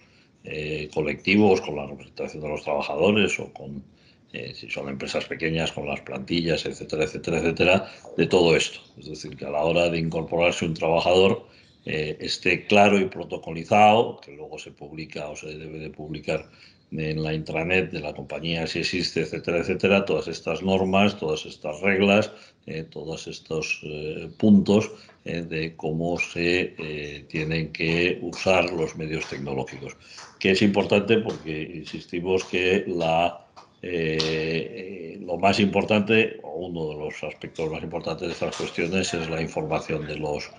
eh, 0.44 0.88
colectivos 0.94 1.60
con 1.60 1.76
la 1.76 1.86
representación 1.86 2.42
de 2.42 2.48
los 2.48 2.62
trabajadores 2.62 3.38
o 3.40 3.52
con, 3.52 3.84
eh, 4.32 4.54
si 4.54 4.70
son 4.70 4.88
empresas 4.88 5.26
pequeñas, 5.26 5.70
con 5.70 5.86
las 5.86 6.00
plantillas, 6.00 6.64
etcétera, 6.64 7.04
etcétera, 7.04 7.38
etcétera, 7.40 7.92
de 8.16 8.26
todo 8.26 8.56
esto. 8.56 8.80
Es 8.98 9.10
decir, 9.10 9.36
que 9.36 9.44
a 9.44 9.50
la 9.50 9.62
hora 9.62 9.90
de 9.90 9.98
incorporarse 9.98 10.64
un 10.64 10.74
trabajador, 10.74 11.46
esté 11.84 12.66
claro 12.66 12.98
y 12.98 13.04
protocolizado, 13.04 14.20
que 14.20 14.32
luego 14.34 14.58
se 14.58 14.72
publica 14.72 15.28
o 15.28 15.36
se 15.36 15.56
debe 15.56 15.78
de 15.78 15.90
publicar 15.90 16.50
en 16.92 17.22
la 17.22 17.34
intranet 17.34 17.90
de 17.90 18.00
la 18.00 18.14
compañía, 18.14 18.66
si 18.66 18.80
existe, 18.80 19.22
etcétera, 19.22 19.58
etcétera, 19.58 20.04
todas 20.04 20.28
estas 20.28 20.62
normas, 20.62 21.18
todas 21.18 21.44
estas 21.44 21.80
reglas, 21.80 22.30
eh, 22.66 22.84
todos 22.84 23.26
estos 23.26 23.80
eh, 23.82 24.28
puntos 24.38 24.90
eh, 25.24 25.42
de 25.42 25.74
cómo 25.76 26.18
se 26.18 27.24
tienen 27.28 27.72
que 27.72 28.18
usar 28.22 28.72
los 28.72 28.96
medios 28.96 29.28
tecnológicos. 29.28 29.96
Que 30.38 30.52
es 30.52 30.62
importante 30.62 31.18
porque 31.18 31.62
insistimos 31.74 32.44
que 32.44 32.84
la, 32.86 33.46
lo 33.82 35.38
más 35.38 35.58
importante, 35.60 36.38
o 36.42 36.66
uno 36.66 36.88
de 36.88 37.04
los 37.04 37.22
aspectos 37.24 37.70
más 37.70 37.82
importantes 37.82 38.28
de 38.28 38.34
estas 38.34 38.56
cuestiones 38.56 39.12
es 39.14 39.28
la 39.28 39.40
información 39.40 40.06
de 40.06 40.16
los 40.16 40.50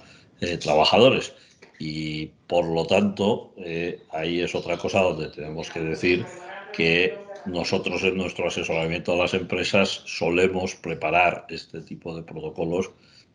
trabajadores 0.61 1.33
y 1.79 2.27
por 2.47 2.65
lo 2.65 2.85
tanto 2.85 3.53
eh, 3.57 4.01
ahí 4.11 4.41
es 4.41 4.55
otra 4.55 4.77
cosa 4.77 5.01
donde 5.01 5.29
tenemos 5.29 5.69
que 5.69 5.81
decir 5.81 6.25
que 6.73 7.17
nosotros 7.45 8.03
en 8.03 8.17
nuestro 8.17 8.47
asesoramiento 8.47 9.13
a 9.13 9.17
las 9.17 9.33
empresas 9.33 10.03
solemos 10.05 10.75
preparar 10.75 11.45
este 11.49 11.81
tipo 11.81 12.15
de 12.15 12.23
protocolos 12.23 12.91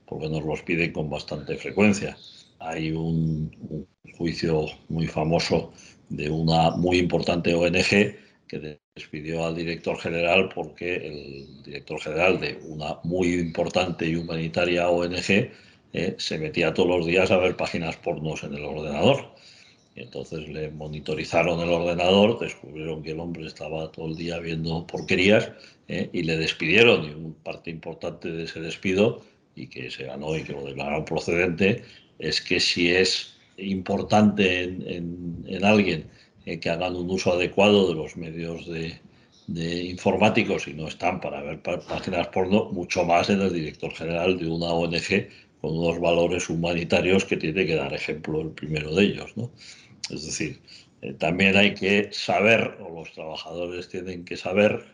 porque 0.06 0.28
nos 0.28 0.44
los 0.44 0.62
piden 0.62 0.92
con 0.92 1.08
bastante 1.08 1.56
frecuencia. 1.56 2.16
Hay 2.58 2.90
un, 2.90 3.50
un 3.70 3.86
juicio 4.16 4.66
muy 4.88 5.06
famoso 5.06 5.72
de 6.08 6.28
una 6.28 6.70
muy 6.72 6.98
importante 6.98 7.54
ONG 7.54 8.16
que 8.46 8.78
despidió 8.94 9.46
al 9.46 9.56
director 9.56 9.98
general 9.98 10.50
porque 10.54 10.96
el 10.96 11.62
director 11.62 11.98
general 12.00 12.38
de 12.38 12.60
una 12.66 12.98
muy 13.04 13.32
importante 13.34 14.06
y 14.06 14.16
humanitaria 14.16 14.90
ONG 14.90 15.50
eh, 15.92 16.14
se 16.18 16.38
metía 16.38 16.72
todos 16.72 16.88
los 16.88 17.06
días 17.06 17.30
a 17.30 17.36
ver 17.36 17.56
páginas 17.56 17.96
pornos 17.96 18.42
en 18.44 18.54
el 18.54 18.64
ordenador. 18.64 19.34
entonces 19.94 20.48
le 20.48 20.70
monitorizaron 20.70 21.60
el 21.60 21.68
ordenador, 21.68 22.38
descubrieron 22.40 23.02
que 23.02 23.10
el 23.12 23.20
hombre 23.20 23.46
estaba 23.46 23.92
todo 23.92 24.06
el 24.06 24.16
día 24.16 24.38
viendo 24.38 24.86
porquerías 24.86 25.52
eh, 25.88 26.08
y 26.12 26.22
le 26.22 26.38
despidieron. 26.38 27.04
Y 27.04 27.10
una 27.10 27.34
parte 27.44 27.70
importante 27.70 28.30
de 28.30 28.44
ese 28.44 28.60
despido, 28.60 29.22
y 29.54 29.66
que 29.66 29.90
se 29.90 30.04
ganó 30.04 30.36
y 30.36 30.44
que 30.44 30.52
lo 30.52 30.64
declararon 30.64 31.04
procedente, 31.04 31.82
es 32.18 32.40
que 32.40 32.58
si 32.60 32.90
es 32.90 33.34
importante 33.58 34.62
en, 34.64 35.64
alguien 35.64 36.06
eh, 36.46 36.58
que 36.58 36.70
hagan 36.70 36.96
un 36.96 37.10
uso 37.10 37.32
adecuado 37.32 37.88
de 37.88 37.94
los 37.94 38.16
medios 38.16 38.66
de, 38.66 38.98
de 39.46 39.84
informáticos 39.84 40.66
y 40.68 40.72
no 40.74 40.88
están 40.88 41.20
para 41.20 41.42
ver 41.42 41.60
páginas 41.62 42.28
porno, 42.28 42.70
mucho 42.72 43.04
más 43.04 43.28
en 43.28 43.42
el 43.42 43.52
director 43.52 43.92
general 43.92 44.38
de 44.38 44.48
una 44.48 44.66
ONG 44.66 45.28
con 45.62 45.78
unos 45.78 46.00
valores 46.00 46.50
humanitarios 46.50 47.24
que 47.24 47.36
tiene 47.36 47.64
que 47.64 47.76
dar 47.76 47.94
ejemplo 47.94 48.40
el 48.40 48.50
primero 48.50 48.94
de 48.94 49.04
ellos. 49.04 49.36
¿no? 49.36 49.52
Es 50.10 50.26
decir, 50.26 50.58
eh, 51.00 51.14
también 51.14 51.56
hay 51.56 51.72
que 51.72 52.08
saber, 52.12 52.78
o 52.80 52.92
los 52.92 53.12
trabajadores 53.12 53.88
tienen 53.88 54.24
que 54.24 54.36
saber, 54.36 54.84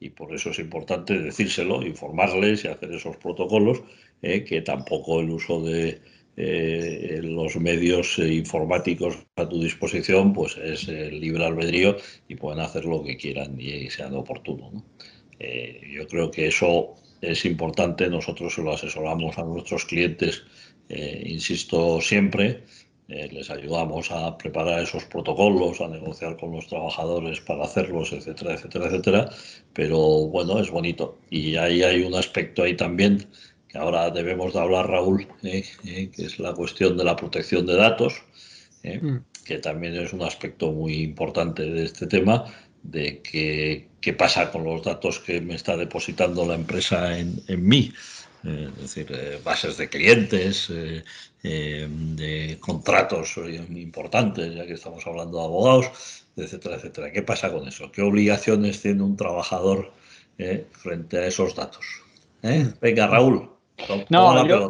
y 0.00 0.08
por 0.10 0.34
eso 0.34 0.50
es 0.50 0.58
importante 0.58 1.18
decírselo, 1.18 1.86
informarles 1.86 2.64
y 2.64 2.68
hacer 2.68 2.92
esos 2.92 3.18
protocolos, 3.18 3.82
eh, 4.22 4.44
que 4.44 4.62
tampoco 4.62 5.20
el 5.20 5.28
uso 5.28 5.62
de 5.62 6.00
eh, 6.36 7.20
los 7.22 7.56
medios 7.56 8.18
informáticos 8.18 9.18
a 9.36 9.46
tu 9.46 9.62
disposición 9.62 10.32
pues 10.32 10.56
es 10.56 10.88
libre 10.88 11.44
albedrío 11.44 11.96
y 12.28 12.34
pueden 12.34 12.60
hacer 12.60 12.86
lo 12.86 13.04
que 13.04 13.16
quieran 13.18 13.60
y 13.60 13.90
sean 13.90 14.14
oportuno. 14.14 14.70
¿no? 14.72 14.84
yo 15.92 16.06
creo 16.08 16.30
que 16.30 16.46
eso 16.46 16.96
es 17.20 17.44
importante, 17.44 18.08
nosotros 18.08 18.56
lo 18.58 18.72
asesoramos 18.72 19.38
a 19.38 19.42
nuestros 19.42 19.84
clientes, 19.84 20.42
eh, 20.88 21.22
insisto 21.26 22.00
siempre, 22.00 22.64
eh, 23.08 23.28
les 23.30 23.50
ayudamos 23.50 24.10
a 24.10 24.38
preparar 24.38 24.82
esos 24.82 25.04
protocolos, 25.04 25.80
a 25.82 25.88
negociar 25.88 26.38
con 26.38 26.52
los 26.52 26.66
trabajadores 26.66 27.38
para 27.40 27.64
hacerlos, 27.64 28.12
etcétera, 28.12 28.54
etcétera, 28.54 28.86
etcétera, 28.86 29.30
pero 29.74 29.98
bueno, 30.28 30.58
es 30.58 30.70
bonito. 30.70 31.18
Y 31.28 31.56
ahí 31.56 31.82
hay 31.82 32.02
un 32.02 32.14
aspecto 32.14 32.62
ahí 32.62 32.76
también 32.76 33.26
que 33.68 33.76
ahora 33.76 34.10
debemos 34.10 34.54
de 34.54 34.60
hablar, 34.60 34.88
Raúl, 34.88 35.26
eh, 35.42 35.64
que 35.82 36.24
es 36.24 36.38
la 36.38 36.54
cuestión 36.54 36.96
de 36.96 37.04
la 37.04 37.14
protección 37.14 37.66
de 37.66 37.76
datos, 37.76 38.22
mm. 38.82 39.16
que 39.44 39.58
también 39.58 39.96
es 39.96 40.14
un 40.14 40.22
aspecto 40.22 40.72
muy 40.72 41.02
importante 41.02 41.62
de 41.62 41.84
este 41.84 42.06
tema, 42.06 42.46
de 42.84 43.20
que, 43.22 43.88
qué 44.00 44.12
pasa 44.12 44.52
con 44.52 44.62
los 44.64 44.84
datos 44.84 45.18
que 45.18 45.40
me 45.40 45.54
está 45.54 45.76
depositando 45.76 46.46
la 46.46 46.54
empresa 46.54 47.18
en, 47.18 47.42
en 47.48 47.66
mí. 47.66 47.92
Eh, 48.44 48.68
es 48.76 48.82
decir, 48.82 49.06
eh, 49.10 49.40
bases 49.42 49.78
de 49.78 49.88
clientes, 49.88 50.70
eh, 50.70 51.02
de 51.42 52.58
contratos 52.60 53.36
importantes, 53.70 54.54
ya 54.54 54.66
que 54.66 54.74
estamos 54.74 55.06
hablando 55.06 55.38
de 55.38 55.44
abogados, 55.44 55.86
etcétera, 56.36 56.76
etcétera. 56.76 57.10
¿Qué 57.10 57.22
pasa 57.22 57.50
con 57.50 57.66
eso? 57.66 57.90
¿Qué 57.90 58.02
obligaciones 58.02 58.80
tiene 58.80 59.02
un 59.02 59.16
trabajador 59.16 59.92
frente 60.72 61.18
a 61.18 61.26
esos 61.26 61.54
datos? 61.54 61.84
Venga, 62.80 63.06
Raúl. 63.06 63.53
No, 64.08 64.46
yo, 64.46 64.68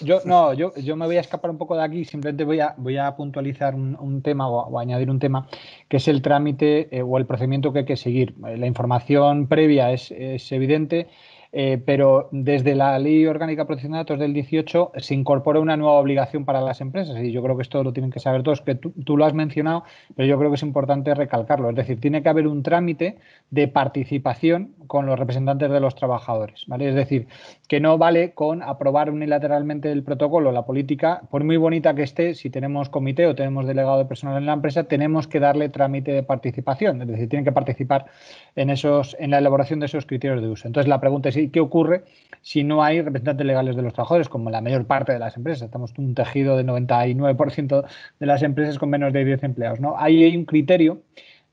yo, 0.00 0.20
no 0.24 0.54
yo, 0.54 0.72
yo, 0.74 0.96
me 0.96 1.06
voy 1.06 1.16
a 1.16 1.20
escapar 1.20 1.50
un 1.50 1.58
poco 1.58 1.76
de 1.76 1.84
aquí, 1.84 2.04
simplemente 2.04 2.44
voy 2.44 2.60
a, 2.60 2.74
voy 2.78 2.96
a 2.96 3.14
puntualizar 3.14 3.74
un, 3.74 4.22
tema 4.22 4.48
o, 4.48 4.78
añadir 4.78 5.10
un 5.10 5.18
tema, 5.18 5.46
que 5.88 5.98
es 5.98 6.08
el 6.08 6.22
trámite 6.22 6.88
eh, 6.90 7.02
o 7.02 7.18
el 7.18 7.26
procedimiento 7.26 7.72
que 7.72 7.80
hay 7.80 7.84
que 7.84 7.96
seguir. 7.96 8.34
La 8.38 8.66
información 8.66 9.48
previa 9.48 9.92
es, 9.92 10.10
es 10.10 10.50
evidente, 10.50 11.08
eh, 11.50 11.80
pero 11.84 12.28
desde 12.30 12.74
la 12.74 12.98
Ley 12.98 13.24
Orgánica 13.26 13.62
de 13.62 13.66
Protección 13.66 13.92
de 13.92 13.98
Datos 13.98 14.18
del 14.18 14.34
18 14.34 14.92
se 14.98 15.14
incorpora 15.14 15.60
una 15.60 15.78
nueva 15.78 15.94
obligación 15.94 16.44
para 16.44 16.60
las 16.60 16.82
empresas 16.82 17.16
y 17.22 17.32
yo 17.32 17.42
creo 17.42 17.56
que 17.56 17.62
esto 17.62 17.82
lo 17.82 17.92
tienen 17.94 18.10
que 18.10 18.20
saber 18.20 18.42
todos, 18.42 18.60
que 18.60 18.74
tú, 18.74 19.16
lo 19.16 19.24
has 19.24 19.32
mencionado, 19.32 19.84
pero 20.14 20.28
yo 20.28 20.38
creo 20.38 20.50
que 20.50 20.56
es 20.56 20.62
importante 20.62 21.14
recalcarlo. 21.14 21.70
Es 21.70 21.76
decir, 21.76 22.00
tiene 22.00 22.22
que 22.22 22.28
haber 22.28 22.46
un 22.46 22.62
trámite 22.62 23.16
de 23.50 23.66
participación 23.66 24.74
con 24.86 25.06
los 25.06 25.18
representantes 25.18 25.70
de 25.70 25.80
los 25.80 25.94
trabajadores. 25.94 26.64
¿vale? 26.66 26.90
Es 26.90 26.94
decir, 26.94 27.28
que 27.66 27.80
no 27.80 27.96
vale 27.96 28.32
con 28.32 28.62
aprobar 28.62 29.10
unilateralmente 29.10 29.90
el 29.90 30.02
protocolo, 30.02 30.52
la 30.52 30.66
política, 30.66 31.22
por 31.30 31.44
muy 31.44 31.56
bonita 31.56 31.94
que 31.94 32.02
esté, 32.02 32.34
si 32.34 32.50
tenemos 32.50 32.90
comité 32.90 33.26
o 33.26 33.34
tenemos 33.34 33.66
delegado 33.66 33.98
de 33.98 34.04
personal 34.04 34.36
en 34.36 34.46
la 34.46 34.52
empresa, 34.52 34.84
tenemos 34.84 35.26
que 35.26 35.40
darle 35.40 35.70
trámite 35.70 36.12
de 36.12 36.22
participación. 36.22 37.00
Es 37.00 37.08
decir, 37.08 37.28
tienen 37.28 37.44
que 37.44 37.52
participar 37.52 38.06
en, 38.54 38.68
esos, 38.68 39.16
en 39.18 39.30
la 39.30 39.38
elaboración 39.38 39.80
de 39.80 39.86
esos 39.86 40.04
criterios 40.04 40.42
de 40.42 40.48
uso. 40.48 40.66
Entonces, 40.66 40.88
la 40.88 41.00
pregunta 41.00 41.30
es 41.30 41.37
qué 41.46 41.60
ocurre 41.60 42.04
si 42.42 42.64
no 42.64 42.82
hay 42.82 43.00
representantes 43.02 43.46
legales 43.46 43.76
de 43.76 43.82
los 43.82 43.92
trabajadores, 43.92 44.28
como 44.28 44.50
la 44.50 44.60
mayor 44.60 44.86
parte 44.86 45.12
de 45.12 45.18
las 45.18 45.36
empresas. 45.36 45.66
Estamos 45.66 45.92
un 45.98 46.14
tejido 46.14 46.56
de 46.56 46.64
99% 46.64 47.84
de 48.18 48.26
las 48.26 48.42
empresas 48.42 48.78
con 48.78 48.90
menos 48.90 49.12
de 49.12 49.24
10 49.24 49.44
empleados. 49.44 49.80
¿no? 49.80 49.96
Ahí 49.98 50.22
hay 50.22 50.36
un 50.36 50.44
criterio, 50.44 51.02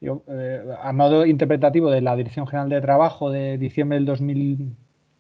eh, 0.02 0.64
a 0.82 0.94
modo 0.94 1.26
interpretativo 1.26 1.92
de 1.92 2.02
la 2.02 2.16
Dirección 2.16 2.48
General 2.48 2.70
de 2.70 2.82
Trabajo 2.82 3.30
de 3.30 3.58
diciembre 3.58 3.98
del 3.98 4.06
2000 4.06 4.76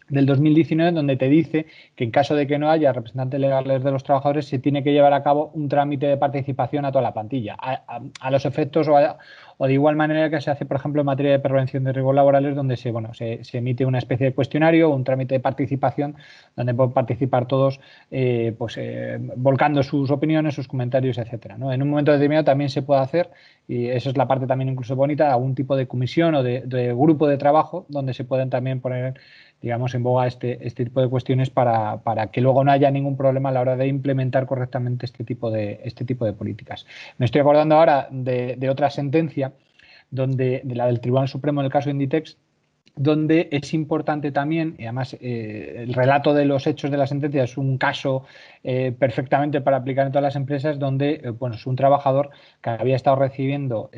del 0.09 0.25
2019, 0.25 0.91
donde 0.91 1.15
te 1.17 1.29
dice 1.29 1.65
que 1.95 2.03
en 2.03 2.11
caso 2.11 2.35
de 2.35 2.45
que 2.45 2.59
no 2.59 2.69
haya 2.69 2.93
representantes 2.93 3.39
legales 3.39 3.83
de 3.83 3.91
los 3.91 4.03
trabajadores, 4.03 4.45
se 4.45 4.59
tiene 4.59 4.83
que 4.83 4.93
llevar 4.93 5.13
a 5.13 5.23
cabo 5.23 5.51
un 5.53 5.67
trámite 5.67 6.05
de 6.07 6.17
participación 6.17 6.85
a 6.85 6.91
toda 6.91 7.01
la 7.01 7.13
plantilla, 7.13 7.55
a, 7.55 8.31
los 8.31 8.45
efectos 8.45 8.87
o, 8.87 9.67
de 9.67 9.73
igual 9.73 9.95
manera 9.95 10.29
que 10.29 10.41
se 10.41 10.51
hace, 10.51 10.65
por 10.65 10.77
ejemplo, 10.77 11.01
en 11.01 11.05
materia 11.05 11.31
de 11.31 11.39
prevención 11.39 11.83
de 11.83 11.93
riesgos 11.93 12.13
laborales, 12.13 12.55
donde 12.55 12.77
se, 12.77 12.91
bueno, 12.91 13.13
se, 13.13 13.41
emite 13.53 13.85
una 13.85 13.97
especie 13.97 14.27
de 14.27 14.33
cuestionario, 14.33 14.89
un 14.89 15.03
trámite 15.03 15.35
de 15.35 15.39
participación, 15.39 16.15
donde 16.55 16.73
pueden 16.73 16.93
participar 16.93 17.47
todos, 17.47 17.79
eh, 18.11 18.53
pues 18.57 18.75
eh, 18.77 19.17
volcando 19.37 19.81
sus 19.81 20.11
opiniones, 20.11 20.55
sus 20.55 20.67
comentarios, 20.67 21.17
etcétera. 21.17 21.55
En 21.55 21.81
un 21.81 21.89
momento 21.89 22.11
determinado 22.11 22.45
también 22.45 22.69
se 22.69 22.81
puede 22.81 23.01
hacer, 23.01 23.29
y 23.67 23.87
esa 23.87 24.09
es 24.09 24.17
la 24.17 24.27
parte 24.27 24.45
también 24.45 24.69
incluso 24.69 24.95
bonita, 24.95 25.31
algún 25.31 25.55
tipo 25.55 25.75
de 25.75 25.87
comisión 25.87 26.35
o 26.35 26.43
de, 26.43 26.61
de 26.61 26.93
grupo 26.93 27.27
de 27.27 27.37
trabajo 27.37 27.85
donde 27.89 28.13
se 28.13 28.23
pueden 28.23 28.49
también 28.49 28.81
poner 28.81 29.15
digamos, 29.61 29.95
en 29.95 30.03
boga 30.03 30.27
este, 30.27 30.65
este 30.65 30.85
tipo 30.85 31.01
de 31.01 31.09
cuestiones 31.09 31.49
para, 31.49 32.01
que 32.31 32.41
luego 32.41 32.63
no 32.63 32.71
haya 32.71 32.91
ningún 32.91 33.17
problema 33.17 33.49
a 33.49 33.51
la 33.51 33.61
hora 33.61 33.75
de 33.75 33.87
implementar 33.87 34.45
correctamente 34.45 35.05
este 35.05 35.23
tipo 35.23 35.49
de, 35.49 35.81
este 35.83 36.05
tipo 36.05 36.25
de 36.25 36.33
políticas. 36.33 36.85
Me 37.17 37.25
estoy 37.25 37.41
acordando 37.41 37.75
ahora 37.75 38.07
de, 38.11 38.55
de 38.57 38.69
otra 38.69 38.89
sentencia 38.89 39.53
donde, 40.11 40.61
de 40.63 40.75
la 40.75 40.87
del 40.87 40.99
Tribunal 40.99 41.27
Supremo 41.27 41.61
en 41.61 41.65
el 41.65 41.71
caso 41.71 41.89
Inditex, 41.89 42.37
donde 42.95 43.49
es 43.51 43.73
importante 43.73 44.31
también, 44.31 44.75
y 44.77 44.83
además 44.83 45.17
eh, 45.19 45.83
el 45.85 45.93
relato 45.93 46.33
de 46.33 46.45
los 46.45 46.65
hechos 46.65 46.91
de 46.91 46.97
la 46.97 47.07
sentencia 47.07 47.43
es 47.43 47.57
un 47.57 47.77
caso 47.77 48.23
eh, 48.63 48.93
perfectamente 48.97 49.59
para 49.59 49.77
aplicar 49.77 50.05
en 50.05 50.13
todas 50.13 50.23
las 50.23 50.35
empresas, 50.37 50.79
donde 50.79 51.21
eh, 51.23 51.29
bueno, 51.31 51.55
es 51.55 51.67
un 51.67 51.75
trabajador 51.75 52.29
que 52.61 52.69
había 52.69 52.95
estado 52.95 53.17
recibiendo 53.17 53.89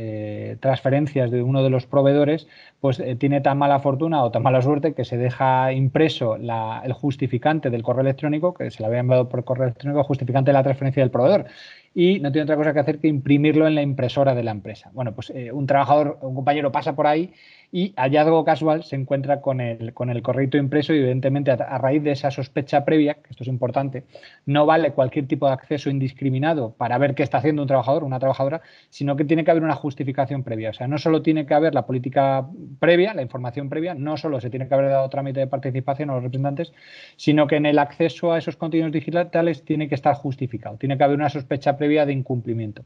transferencias 0.60 1.32
de 1.32 1.42
uno 1.42 1.64
de 1.64 1.70
los 1.70 1.86
proveedores, 1.86 2.48
pues 2.80 3.02
tiene 3.20 3.42
tan 3.42 3.58
mala 3.58 3.80
fortuna 3.80 4.24
o 4.24 4.32
tan 4.32 4.44
mala 4.44 4.62
suerte 4.62 4.94
que 4.94 5.06
se 5.06 5.18
deja 5.18 5.72
impreso 5.74 6.36
el 6.36 6.94
justificante 6.94 7.70
del 7.70 7.84
correo 7.84 8.02
electrónico, 8.02 8.54
que 8.54 8.72
se 8.72 8.82
le 8.82 8.88
había 8.88 9.00
enviado 9.00 9.30
por 9.30 9.44
correo 9.44 9.66
electrónico, 9.66 10.04
justificante 10.04 10.50
de 10.50 10.54
la 10.54 10.64
transferencia 10.64 11.04
del 11.04 11.12
proveedor 11.12 11.46
y 11.94 12.20
no 12.20 12.32
tiene 12.32 12.44
otra 12.44 12.58
cosa 12.58 12.74
que 12.74 12.80
hacer 12.80 13.00
que 13.00 13.08
imprimirlo 13.08 13.68
en 13.68 13.76
la 13.76 13.82
impresora 13.82 14.36
de 14.36 14.44
la 14.44 14.52
empresa. 14.52 14.92
Bueno, 14.94 15.16
pues 15.16 15.32
un 15.52 15.66
trabajador, 15.66 16.20
un 16.22 16.36
compañero 16.36 16.72
pasa 16.72 16.96
por 16.96 17.08
ahí 17.08 17.34
y 17.72 17.94
hallazgo 17.98 18.46
casual 18.46 18.84
se 18.84 18.96
encuentra 18.96 19.42
con 19.42 19.60
el, 19.60 19.94
con 19.94 20.10
el 20.10 20.22
correo 20.22 20.48
impreso 20.54 20.94
y 20.94 21.00
evidentemente 21.00 21.52
a, 21.52 21.78
raíz 21.78 22.02
de 22.04 22.12
esa 22.12 22.32
sospecha 22.32 22.86
previa, 22.86 23.16
que 23.16 23.30
esto 23.32 23.44
es 23.44 23.50
importante, 23.50 24.06
no 24.46 24.66
vale 24.66 24.94
cualquier 24.94 25.28
tipo 25.28 25.48
de 25.48 25.54
acceso 25.54 25.90
indiscriminado 25.90 26.74
para 26.74 26.98
ver 26.98 27.14
qué 27.14 27.24
está 27.24 27.40
haciendo 27.40 27.62
un 27.62 27.68
trabajador 27.68 28.04
o 28.04 28.06
una 28.06 28.20
trabajadora, 28.20 28.62
sino 28.90 29.16
que 29.16 29.26
tiene 29.26 29.44
que 29.44 29.52
haber 29.52 29.64
una 29.64 29.76
justificación 29.76 30.44
previa. 30.44 30.70
O 30.70 30.74
sea, 30.74 30.88
no 30.88 30.98
solo 30.98 31.22
tiene 31.22 31.46
que 31.46 31.54
haber 31.54 31.74
la 31.74 31.86
política 31.86 32.48
previa, 32.80 33.14
la 33.14 33.22
información 33.22 33.70
previa, 33.70 33.94
no 33.94 34.16
solo 34.16 34.40
se 34.40 34.50
tiene 34.50 34.68
que 34.68 34.74
haber 34.74 34.90
dado 34.90 35.10
trámite 35.10 35.42
de 35.42 35.48
participación 35.48 36.10
a 36.10 36.14
los 36.14 36.24
representantes, 36.24 36.74
sino 37.18 37.48
que 37.48 37.58
en 37.58 37.66
el 37.66 37.80
acceso 37.80 38.32
a 38.32 38.38
esos 38.38 38.56
contenidos 38.56 38.92
digitales 38.92 39.64
tiene 39.66 39.90
que 39.90 39.96
estar 39.96 40.16
justificado, 40.16 40.78
tiene 40.78 40.98
que 40.98 41.04
haber 41.04 41.18
una 41.18 41.30
sospecha 41.30 41.78
previa 41.78 42.06
de 42.06 42.14
incumplimiento. 42.14 42.84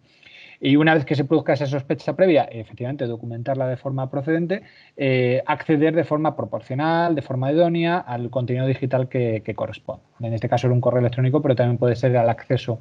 Y 0.64 0.76
una 0.76 0.94
vez 0.94 1.06
que 1.06 1.16
se 1.16 1.26
produzca 1.26 1.54
esa 1.54 1.66
sospecha 1.66 2.16
previa, 2.16 2.44
efectivamente 2.44 3.08
documentarla 3.08 3.68
de 3.68 3.78
forma 3.78 4.12
procedente, 4.12 4.62
eh, 4.96 5.42
acceder 5.48 5.96
de 5.96 6.04
forma 6.04 6.36
proporcional, 6.36 7.16
de 7.16 7.24
forma 7.24 7.52
idónea 7.52 7.98
al 7.98 8.30
contenido 8.30 8.68
digital 8.68 9.10
que, 9.10 9.42
corresponde. 9.56 10.04
En 10.20 10.34
este 10.36 10.48
caso 10.48 10.68
era 10.68 10.76
un 10.76 10.82
correo 10.82 11.00
electrónico, 11.00 11.42
pero 11.42 11.56
también 11.56 11.80
puede 11.80 11.96
ser 11.96 12.12
el 12.12 12.30
acceso 12.30 12.80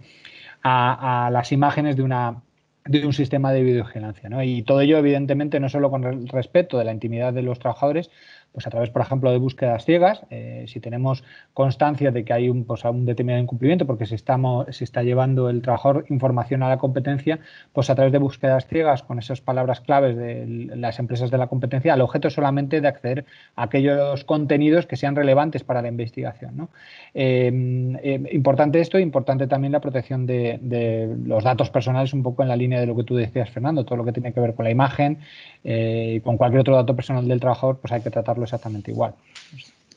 a, 0.62 1.30
las 1.32 1.52
imágenes 1.52 1.96
de 1.96 2.02
una 2.02 2.42
de 2.84 3.06
un 3.06 3.12
sistema 3.12 3.52
de 3.52 3.62
videovigilancia. 3.62 4.28
Y 4.44 4.62
todo 4.62 4.80
ello, 4.80 4.99
evidentemente, 4.99 5.58
no 5.60 5.68
solo 5.68 5.90
con 5.90 6.28
respeto 6.28 6.78
de 6.78 6.84
la 6.84 6.92
intimidad 6.92 7.32
de 7.32 7.42
los 7.42 7.58
trabajadores, 7.58 8.10
pues 8.52 8.66
a 8.66 8.71
través, 8.71 8.90
por 8.90 9.02
ejemplo, 9.02 9.30
de 9.30 9.38
búsquedas 9.38 9.85
ciegas, 9.85 10.23
eh, 10.30 10.64
si 10.66 10.80
tenemos 10.80 11.23
constancia 11.54 12.11
de 12.11 12.25
que 12.25 12.33
hay 12.33 12.49
un, 12.49 12.64
pues, 12.64 12.85
un 12.85 13.07
determinado 13.07 13.42
incumplimiento 13.42 13.87
porque 13.87 14.07
se, 14.07 14.16
estamos, 14.16 14.66
se 14.75 14.85
está 14.85 15.02
llevando 15.02 15.49
el 15.49 15.62
trabajador 15.62 16.04
información 16.09 16.62
a 16.62 16.69
la 16.69 16.78
competencia, 16.78 17.38
pues 17.73 17.90
a 17.90 17.95
través 17.95 18.12
de 18.12 18.19
búsquedas 18.19 18.66
ciegas 18.66 19.02
con 19.02 19.19
esas 19.19 19.40
palabras 19.40 19.80
claves 19.80 20.16
de 20.16 20.47
las 20.75 20.99
empresas 20.99 21.30
de 21.30 21.38
la 21.38 21.47
competencia, 21.47 21.92
al 21.92 22.00
objeto 22.00 22.28
solamente 22.28 22.80
de 22.80 22.88
acceder 22.88 23.25
a 23.54 23.64
aquellos 23.64 24.25
contenidos 24.25 24.87
que 24.87 24.97
sean 24.97 25.14
relevantes 25.14 25.62
para 25.62 25.80
la 25.80 25.88
investigación. 25.88 26.69
Eh, 27.14 27.97
eh, 28.02 28.23
importante 28.33 28.80
esto, 28.80 28.99
importante 28.99 29.47
también 29.47 29.73
la 29.73 29.80
protección 29.80 30.26
de, 30.26 31.16
los 31.25 31.45
datos 31.45 31.71
personales, 31.71 32.12
un 32.12 32.23
poco 32.23 32.42
en 32.42 32.49
la 32.49 32.57
línea 32.57 32.80
de 32.80 32.87
lo 32.87 32.97
que 32.97 33.04
tú 33.04 33.14
decías, 33.14 33.49
Fernando, 33.50 33.85
todo 33.85 33.97
lo 33.97 34.04
que 34.04 34.12
tiene 34.12 34.33
que 34.33 34.40
ver 34.40 34.54
con 34.54 34.64
la 34.64 34.71
imagen 34.71 35.19
y 35.62 36.21
con 36.21 36.37
cualquier 36.37 36.61
otro 36.61 36.75
dato 36.75 36.97
personal 36.97 37.28
del 37.28 37.38
trabajador, 37.38 37.78
pues 37.78 37.92
hay 37.92 38.00
que 38.00 38.11
tratarlo 38.11 38.39
exactamente 38.44 38.90
igual. 38.90 39.14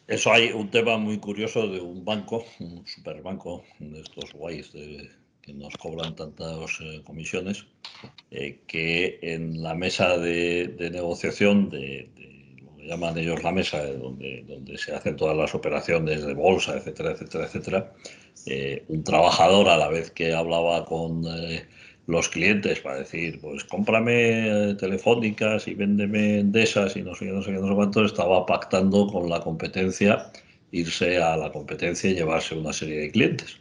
Eso 0.08 0.34
hay 0.34 0.52
un 0.52 0.70
tema 0.70 0.98
muy 0.98 1.18
curioso 1.18 1.68
de 1.68 1.80
un 1.80 2.04
banco, 2.04 2.44
un 2.60 2.86
superbanco 2.86 3.64
de 3.80 4.02
estos 4.02 4.34
guays 4.34 4.70
que 5.42 5.54
nos 5.54 5.74
cobran 5.76 6.16
tantas 6.16 6.80
eh, 6.82 7.02
comisiones, 7.04 7.66
eh, 8.32 8.60
que 8.68 9.20
en 9.22 9.62
la 9.62 9.76
mesa 9.76 10.18
de, 10.18 10.76
negociación 10.92 11.70
de, 11.70 12.10
lo 12.64 12.76
que 12.78 12.88
llaman 12.88 13.18
ellos 13.18 13.44
la 13.44 13.52
mesa, 13.52 13.86
donde, 13.86 14.44
donde 14.48 14.78
se 14.78 14.94
hacen 14.94 15.16
todas 15.16 15.38
las 15.38 15.54
operaciones 15.54 16.26
de 16.26 16.34
bolsa, 16.34 16.78
etcétera, 16.78 17.12
etcétera, 17.12 17.46
etcétera, 17.46 17.94
eh, 18.46 18.84
un 18.88 19.04
trabajador 19.04 19.70
a 19.70 19.78
la 19.78 19.90
vez 19.90 20.12
que 20.12 20.34
hablaba 20.34 20.86
con 20.86 21.24
los 22.08 22.30
clientes 22.30 22.80
para 22.82 23.00
decir, 23.00 23.40
pues 23.40 23.64
cómprame 23.64 24.72
eh, 24.72 24.76
telefónicas 24.76 25.68
y 25.68 25.74
véndeme 25.74 26.44
de 26.44 26.64
esas 26.64 26.96
y 26.98 27.02
no 27.02 27.16
sé 27.16 27.26
no 27.26 27.42
sé 27.42 27.52
no 27.52 27.68
sé 27.68 27.76
cuánto, 27.76 28.04
estaba 28.04 28.46
pactando 28.46 29.08
con 29.08 29.30
la 29.30 29.40
competencia 29.40 30.32
irse 30.72 31.18
a 31.22 31.38
la 31.38 31.52
competencia 31.52 32.10
y 32.10 32.16
llevarse 32.16 32.56
una 32.56 32.74
serie 32.74 33.00
de 33.02 33.12
clientes. 33.12 33.58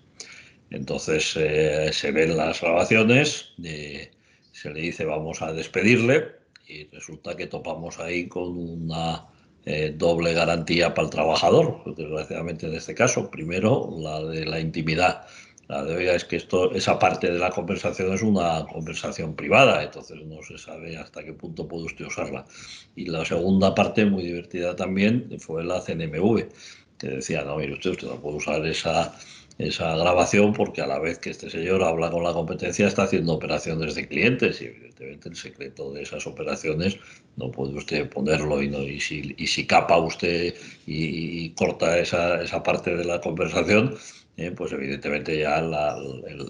Entonces 0.70 1.34
eh, 1.36 1.90
se 1.92 2.10
ven 2.10 2.36
las 2.36 2.60
grabaciones, 2.60 3.52
se 3.60 4.70
le 4.70 4.80
dice 4.80 5.04
vamos 5.04 5.42
a 5.42 5.52
despedirle 5.52 6.42
y 6.66 6.84
resulta 6.86 7.36
que 7.36 7.46
topamos 7.46 7.98
ahí 8.00 8.26
con 8.28 8.58
una 8.58 9.26
eh, 9.64 9.94
doble 9.96 10.32
garantía 10.32 10.92
para 10.92 11.06
el 11.06 11.10
trabajador, 11.10 11.82
desgraciadamente 11.94 12.66
en 12.66 12.74
este 12.74 12.94
caso. 12.94 13.30
Primero, 13.30 13.94
la 13.96 14.20
de 14.24 14.44
la 14.44 14.58
intimidad 14.58 15.26
la 15.72 15.84
de 15.84 16.14
es 16.14 16.26
que 16.26 16.36
esto, 16.36 16.70
esa 16.74 16.98
parte 16.98 17.32
de 17.32 17.38
la 17.38 17.48
conversación 17.48 18.12
es 18.12 18.22
una 18.22 18.66
conversación 18.70 19.34
privada, 19.34 19.82
entonces 19.82 20.18
no 20.26 20.42
se 20.42 20.58
sabe 20.58 20.98
hasta 20.98 21.24
qué 21.24 21.32
punto 21.32 21.66
puede 21.66 21.84
usted 21.84 22.04
usarla. 22.04 22.44
Y 22.94 23.06
la 23.06 23.24
segunda 23.24 23.74
parte, 23.74 24.04
muy 24.04 24.22
divertida 24.22 24.76
también, 24.76 25.34
fue 25.38 25.64
la 25.64 25.80
CNMV, 25.80 26.46
que 26.98 27.08
decía, 27.08 27.42
no, 27.44 27.56
mire 27.56 27.72
usted, 27.72 27.92
usted 27.92 28.06
no 28.06 28.20
puede 28.20 28.36
usar 28.36 28.66
esa, 28.66 29.16
esa 29.56 29.96
grabación 29.96 30.52
porque 30.52 30.82
a 30.82 30.86
la 30.86 30.98
vez 30.98 31.18
que 31.18 31.30
este 31.30 31.48
señor 31.48 31.82
habla 31.82 32.10
con 32.10 32.22
la 32.22 32.34
competencia 32.34 32.86
está 32.86 33.04
haciendo 33.04 33.32
operaciones 33.32 33.94
de 33.94 34.06
clientes 34.06 34.60
y 34.60 34.66
evidentemente 34.66 35.30
el 35.30 35.36
secreto 35.36 35.90
de 35.92 36.02
esas 36.02 36.26
operaciones 36.26 36.98
no 37.36 37.50
puede 37.50 37.74
usted 37.74 38.10
ponerlo 38.10 38.62
y, 38.62 38.68
no, 38.68 38.82
y, 38.82 39.00
si, 39.00 39.34
y 39.38 39.46
si 39.46 39.66
capa 39.66 39.96
usted 39.96 40.54
y, 40.86 41.44
y 41.44 41.50
corta 41.54 41.98
esa, 41.98 42.42
esa 42.42 42.62
parte 42.62 42.94
de 42.94 43.06
la 43.06 43.22
conversación, 43.22 43.96
eh, 44.36 44.50
pues 44.50 44.72
evidentemente 44.72 45.38
ya 45.38 45.60
la, 45.60 45.96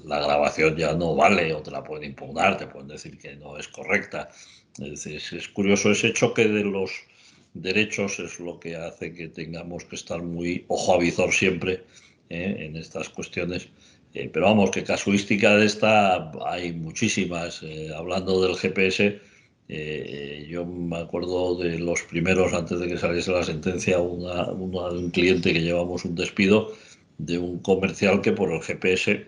grabación 0.04 0.76
ya 0.76 0.94
no 0.94 1.16
vale 1.16 1.52
o 1.52 1.62
te 1.62 1.72
la 1.72 1.82
pueden 1.82 2.10
impugnar, 2.10 2.56
te 2.56 2.66
pueden 2.66 2.88
decir 2.88 3.18
que 3.18 3.34
no 3.36 3.58
es 3.58 3.66
correcta. 3.68 4.28
Es, 4.78 5.06
es 5.06 5.48
curioso 5.48 5.90
ese 5.90 6.12
choque 6.12 6.46
de 6.46 6.64
los 6.64 6.92
derechos 7.54 8.18
es 8.20 8.38
lo 8.40 8.58
que 8.58 8.76
hace 8.76 9.12
que 9.12 9.28
tengamos 9.28 9.84
que 9.84 9.96
estar 9.96 10.22
muy 10.22 10.64
ojo 10.68 10.94
a 10.94 10.98
visor 10.98 11.32
siempre 11.32 11.84
eh, 12.30 12.56
en 12.60 12.76
estas 12.76 13.08
cuestiones. 13.08 13.68
Eh, 14.14 14.30
pero 14.32 14.46
vamos, 14.46 14.70
que 14.70 14.84
casuística 14.84 15.56
de 15.56 15.66
esta 15.66 16.30
hay 16.46 16.72
muchísimas. 16.72 17.62
hablando 17.96 18.42
del 18.42 18.56
GPS, 18.56 19.20
yo 20.48 20.66
me 20.66 20.98
acuerdo 20.98 21.56
de 21.56 21.78
los 21.78 22.02
primeros, 22.02 22.52
antes 22.52 22.78
de 22.78 22.88
que 22.88 22.98
saliese 22.98 23.32
la 23.32 23.42
sentencia, 23.42 23.98
una, 24.00 24.50
un 24.52 25.10
cliente 25.10 25.52
que 25.52 25.62
llevamos 25.62 26.04
un 26.04 26.14
despido 26.14 26.72
de 27.18 27.38
un 27.38 27.59
comercial 27.61 28.20
que 28.20 28.33
por 28.33 28.53
el 28.53 28.62
GPS 28.62 29.27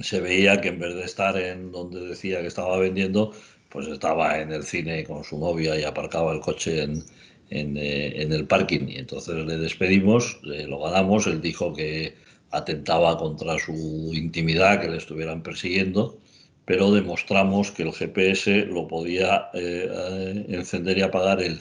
se 0.00 0.20
veía 0.20 0.60
que 0.60 0.68
en 0.68 0.78
vez 0.78 0.94
de 0.94 1.04
estar 1.04 1.36
en 1.36 1.72
donde 1.72 2.00
decía 2.00 2.40
que 2.40 2.46
estaba 2.46 2.78
vendiendo, 2.78 3.32
pues 3.70 3.88
estaba 3.88 4.38
en 4.40 4.52
el 4.52 4.62
cine 4.64 5.04
con 5.04 5.24
su 5.24 5.38
novia 5.38 5.78
y 5.78 5.84
aparcaba 5.84 6.32
el 6.32 6.40
coche 6.40 6.82
en, 6.82 7.04
en, 7.50 7.76
eh, 7.76 8.22
el 8.22 8.46
parking. 8.46 8.88
Y 8.88 8.96
entonces 8.96 9.34
le 9.34 9.58
despedimos, 9.58 10.40
lo 10.42 10.80
ganamos, 10.80 11.26
él 11.26 11.40
dijo 11.40 11.72
que 11.74 12.14
atentaba 12.50 13.18
contra 13.18 13.58
su 13.58 14.10
intimidad, 14.14 14.80
que 14.80 14.88
le 14.88 14.96
estuvieran 14.96 15.42
persiguiendo, 15.42 16.18
pero 16.64 16.92
demostramos 16.92 17.70
que 17.70 17.82
el 17.82 17.92
GPS 17.92 18.66
lo 18.66 18.86
podía 18.88 19.48
eh, 19.54 19.88
eh, 19.90 20.46
encender 20.48 20.98
y 20.98 21.02
apagar 21.02 21.42
él 21.42 21.60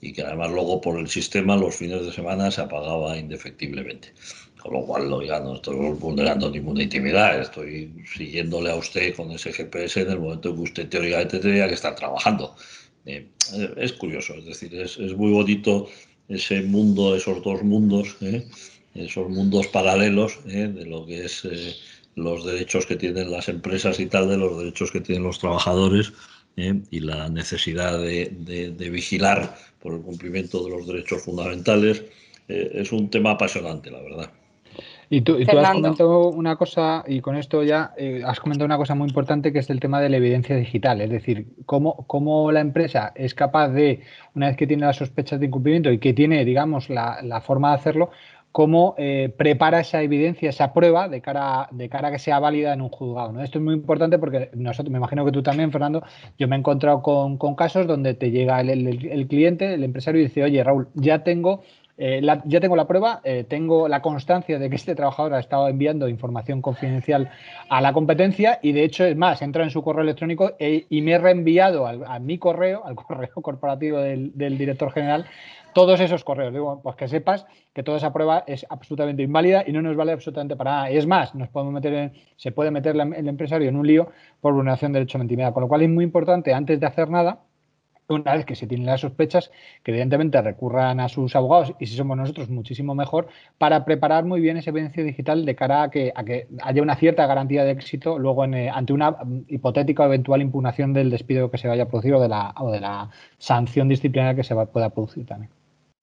y 0.00 0.12
que 0.12 0.22
además 0.22 0.50
luego 0.50 0.80
por 0.80 0.98
el 0.98 1.08
sistema 1.08 1.56
los 1.56 1.76
fines 1.76 2.04
de 2.04 2.12
semana 2.12 2.50
se 2.50 2.62
apagaba 2.62 3.16
indefectiblemente. 3.18 4.12
Con 4.62 4.74
lo 4.74 4.84
cual, 4.84 5.26
ya 5.26 5.40
no 5.40 5.54
estoy 5.54 5.76
vulnerando 5.94 6.50
ninguna 6.50 6.82
intimidad, 6.82 7.40
estoy 7.40 7.90
siguiéndole 8.14 8.70
a 8.70 8.76
usted 8.76 9.14
con 9.14 9.30
ese 9.30 9.52
GPS 9.52 10.02
en 10.02 10.10
el 10.10 10.20
momento 10.20 10.54
que 10.54 10.60
usted 10.60 10.88
teóricamente 10.88 11.38
tendría 11.38 11.66
que 11.66 11.74
estar 11.74 11.94
trabajando. 11.94 12.54
Eh, 13.06 13.26
es 13.76 13.92
curioso, 13.94 14.34
es 14.34 14.44
decir, 14.44 14.74
es, 14.74 14.98
muy 15.16 15.32
bonito 15.32 15.88
ese 16.28 16.62
mundo, 16.62 17.16
esos 17.16 17.42
dos 17.42 17.62
mundos, 17.62 18.16
¿eh? 18.20 18.46
esos 18.94 19.28
mundos 19.30 19.66
paralelos 19.68 20.38
¿eh? 20.46 20.68
de 20.68 20.84
lo 20.84 21.06
que 21.06 21.24
es 21.24 21.42
los 22.16 22.44
derechos 22.44 22.84
que 22.86 22.96
tienen 22.96 23.30
las 23.30 23.48
empresas 23.48 23.98
y 23.98 24.06
tal, 24.06 24.28
de 24.28 24.36
los 24.36 24.58
derechos 24.58 24.90
que 24.90 25.00
tienen 25.00 25.24
los 25.24 25.38
trabajadores 25.38 26.12
y 26.56 27.00
la 27.00 27.30
necesidad 27.30 27.98
de 27.98 28.90
vigilar 28.92 29.56
por 29.80 29.94
el 29.94 30.02
cumplimiento 30.02 30.62
de 30.62 30.70
los 30.70 30.86
derechos 30.86 31.22
fundamentales. 31.22 32.04
es 32.48 32.92
un 32.92 33.08
tema 33.08 33.30
apasionante, 33.30 33.90
la 33.90 34.02
verdad. 34.02 34.30
Y 35.12 35.22
tú, 35.22 35.36
has 35.40 35.72
comentado 35.72 36.28
una 36.28 36.54
cosa, 36.54 37.02
y 37.04 37.20
con 37.20 37.34
esto 37.34 37.64
ya 37.64 37.92
eh, 37.96 38.22
has 38.24 38.38
comentado 38.38 38.66
una 38.66 38.76
cosa 38.76 38.94
muy 38.94 39.08
importante 39.08 39.52
que 39.52 39.58
es 39.58 39.68
el 39.68 39.80
tema 39.80 40.00
de 40.00 40.08
la 40.08 40.18
evidencia 40.18 40.54
digital, 40.54 41.00
es 41.00 41.10
decir, 41.10 41.48
cómo, 41.66 42.06
cómo 42.06 42.52
la 42.52 42.60
empresa 42.60 43.10
es 43.16 43.34
capaz 43.34 43.70
de, 43.70 44.02
una 44.36 44.46
vez 44.46 44.56
que 44.56 44.68
tiene 44.68 44.86
las 44.86 44.98
sospechas 44.98 45.40
de 45.40 45.46
incumplimiento 45.46 45.90
y 45.90 45.98
que 45.98 46.12
tiene, 46.12 46.44
digamos, 46.44 46.88
la, 46.88 47.42
forma 47.44 47.70
de 47.70 47.74
hacerlo, 47.74 48.10
cómo 48.52 48.94
eh, 48.98 49.34
prepara 49.36 49.80
esa 49.80 50.00
evidencia, 50.00 50.50
esa 50.50 50.72
prueba 50.72 51.08
de 51.08 51.20
cara, 51.20 51.68
de 51.72 51.88
cara 51.88 52.08
a 52.08 52.12
que 52.12 52.20
sea 52.20 52.38
válida 52.38 52.72
en 52.72 52.80
un 52.80 52.90
juzgado. 52.90 53.32
¿no? 53.32 53.42
Esto 53.42 53.58
es 53.58 53.64
muy 53.64 53.74
importante 53.74 54.16
porque 54.16 54.50
nosotros, 54.54 54.92
me 54.92 54.98
imagino 54.98 55.24
que 55.24 55.32
tú 55.32 55.42
también, 55.42 55.72
Fernando, 55.72 56.04
yo 56.38 56.46
me 56.46 56.54
he 56.54 56.58
encontrado 56.60 57.02
con, 57.02 57.36
casos 57.56 57.88
donde 57.88 58.14
te 58.14 58.30
llega 58.30 58.60
el, 58.60 58.70
el, 58.70 59.26
cliente, 59.26 59.74
el 59.74 59.82
empresario, 59.82 60.20
y 60.20 60.24
dice, 60.24 60.44
oye, 60.44 60.62
Raúl, 60.62 60.86
ya 60.94 61.24
tengo 61.24 61.62
eh, 62.02 62.22
ya 62.46 62.60
tengo 62.60 62.76
la 62.76 62.86
prueba, 62.86 63.20
eh, 63.24 63.44
tengo 63.46 63.86
la 63.86 64.00
constancia 64.00 64.58
de 64.58 64.70
que 64.70 64.76
este 64.76 64.94
trabajador 64.94 65.34
ha 65.34 65.38
estado 65.38 65.68
enviando 65.68 66.08
información 66.08 66.62
confidencial 66.62 67.30
a 67.68 67.82
la 67.82 67.92
competencia 67.92 68.58
y 68.62 68.72
de 68.72 68.84
hecho 68.84 69.04
es 69.04 69.18
más, 69.18 69.42
entra 69.42 69.64
en 69.64 69.70
su 69.70 69.82
correo 69.82 70.02
electrónico 70.02 70.52
e, 70.58 70.86
y 70.88 71.02
me 71.02 71.12
he 71.12 71.18
reenviado 71.18 71.86
a 71.86 72.18
mi 72.18 72.38
correo, 72.38 72.86
al 72.86 72.94
correo 72.96 73.34
corporativo 73.34 73.98
del, 73.98 74.32
director 74.34 74.90
general, 74.92 75.26
todos 75.74 76.00
esos 76.00 76.24
correos. 76.24 76.54
Digo, 76.54 76.80
pues 76.82 76.96
que 76.96 77.06
sepas 77.06 77.44
que 77.74 77.82
toda 77.82 77.98
esa 77.98 78.14
prueba 78.14 78.44
es 78.46 78.64
absolutamente 78.70 79.22
inválida 79.22 79.62
y 79.66 79.72
no 79.72 79.82
nos 79.82 79.94
vale 79.94 80.12
absolutamente 80.12 80.56
para 80.56 80.70
nada. 80.70 80.90
Es 80.90 81.06
más, 81.06 81.34
nos 81.34 81.50
podemos 81.50 81.74
meter 81.74 82.12
se 82.36 82.50
puede 82.50 82.70
meter 82.70 82.96
el 82.96 83.28
empresario 83.28 83.68
en 83.68 83.76
un 83.76 83.86
lío 83.86 84.08
por 84.40 84.54
vulneración 84.54 84.94
de 84.94 85.00
derecho 85.00 85.18
a 85.18 85.20
la. 85.20 85.52
Con 85.52 85.64
lo 85.64 85.68
cual 85.68 85.82
es 85.82 85.90
muy 85.90 86.04
importante, 86.04 86.54
antes 86.54 86.80
de 86.80 86.86
hacer 86.86 87.10
nada, 87.10 87.40
una 88.14 88.34
vez 88.34 88.44
que 88.44 88.56
se 88.56 88.66
tienen 88.66 88.86
las 88.86 89.00
sospechas, 89.00 89.50
que 89.82 89.92
evidentemente 89.92 90.40
recurran 90.42 91.00
a 91.00 91.08
sus 91.08 91.34
abogados 91.36 91.74
y 91.78 91.86
si 91.86 91.96
somos 91.96 92.16
nosotros 92.16 92.48
muchísimo 92.48 92.94
mejor 92.94 93.28
para 93.58 93.84
preparar 93.84 94.24
muy 94.24 94.40
bien 94.40 94.56
ese 94.56 94.70
evidencia 94.70 95.02
digital 95.04 95.44
de 95.44 95.54
cara 95.54 95.84
a 95.84 95.90
que, 95.90 96.12
a 96.14 96.24
que 96.24 96.48
haya 96.62 96.82
una 96.82 96.96
cierta 96.96 97.26
garantía 97.26 97.64
de 97.64 97.72
éxito 97.72 98.18
luego 98.18 98.44
en, 98.44 98.54
eh, 98.54 98.70
ante 98.70 98.92
una 98.92 99.12
mm, 99.12 99.44
hipotética 99.48 100.02
o 100.02 100.06
eventual 100.06 100.42
impugnación 100.42 100.92
del 100.92 101.10
despido 101.10 101.50
que 101.50 101.58
se 101.58 101.68
vaya 101.68 101.84
a 101.84 101.88
producir 101.88 102.14
o 102.14 102.20
de 102.20 102.28
la, 102.28 103.10
sanción 103.38 103.88
disciplinaria 103.88 104.34
que 104.34 104.44
se 104.44 104.54
pueda 104.54 104.90
producir 104.90 105.26
también. 105.26 105.50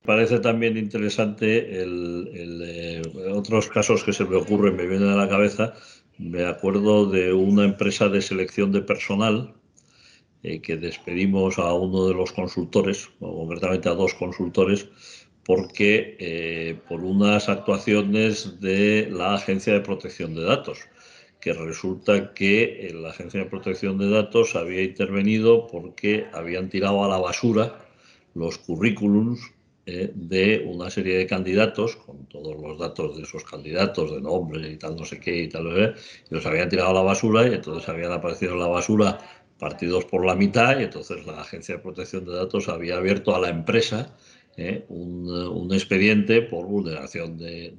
Parece 0.06 0.40
también 0.40 0.78
interesante 0.78 1.68
eh, 1.70 3.02
otros 3.34 3.68
casos 3.68 4.04
que 4.04 4.14
se 4.14 4.24
me 4.24 4.38
ocurren, 4.38 4.76
me 4.76 4.88
vienen 4.88 5.10
a 5.10 5.16
la 5.16 5.28
cabeza. 5.28 5.74
Me 6.18 6.46
acuerdo 6.46 7.06
de 7.06 7.34
una 7.34 7.66
empresa 7.66 8.08
de 8.08 8.22
selección 8.22 8.72
de 8.72 8.82
personal 8.82 9.54
eh, 10.44 10.62
que 10.62 10.78
despedimos 10.78 11.58
a 11.60 11.74
uno 11.74 12.08
de 12.08 12.14
los 12.14 12.32
consultores, 12.32 13.10
o 13.20 13.36
concretamente 13.40 13.90
a 13.90 13.94
dos 13.94 14.14
consultores, 14.14 14.88
porque 15.44 16.18
eh, 16.20 16.80
por 16.88 17.04
unas 17.04 17.50
actuaciones 17.50 18.60
de 18.60 19.08
la 19.10 19.36
Agencia 19.36 19.74
de 19.74 19.82
Protección 19.82 20.36
de 20.36 20.44
Datos, 20.44 20.80
que 21.40 21.54
resulta 21.54 22.34
que 22.34 22.92
la 22.94 23.10
Agencia 23.10 23.40
de 23.40 23.50
Protección 23.50 23.98
de 23.98 24.10
Datos 24.10 24.56
había 24.56 24.84
intervenido 24.84 25.68
porque 25.68 26.26
habían 26.34 26.70
tirado 26.70 27.04
a 27.04 27.08
la 27.08 27.18
basura 27.18 27.86
los 28.34 28.58
currículums 28.58 29.40
eh, 29.86 30.12
de 30.14 30.66
una 30.68 30.90
serie 30.90 31.18
de 31.18 31.26
candidatos, 31.26 31.96
con 31.96 32.26
todos 32.26 32.62
los 32.62 32.78
datos 32.78 33.16
de 33.16 33.24
esos 33.24 33.46
candidatos, 33.46 34.12
de 34.12 34.20
nombre 34.20 34.70
y 34.70 34.76
tal, 34.76 34.98
no 34.98 35.06
sé 35.06 35.18
qué 35.18 35.44
y 35.44 35.48
tal, 35.48 35.96
y 36.30 36.34
los 36.34 36.46
habían 36.46 36.68
tirado 36.68 36.90
a 36.90 36.94
la 36.94 37.02
basura 37.02 37.48
y 37.48 37.54
entonces 37.54 37.88
habían 37.88 38.12
aparecido 38.12 38.52
en 38.54 38.60
la 38.60 38.68
basura 38.68 39.18
partidos 39.58 40.06
por 40.06 40.26
la 40.26 40.36
mitad 40.36 40.80
y 40.80 40.84
entonces 40.84 41.26
la 41.26 41.42
Agencia 41.42 41.76
de 41.76 41.82
Protección 41.82 42.26
de 42.26 42.34
Datos 42.34 42.70
había 42.70 42.98
abierto 42.98 43.36
a 43.36 43.40
la 43.40 43.50
empresa 43.50 44.16
eh, 44.56 44.86
un, 44.90 45.72
expediente 45.72 46.42
por 46.42 46.66
vulneración 46.66 47.38
del 47.38 47.78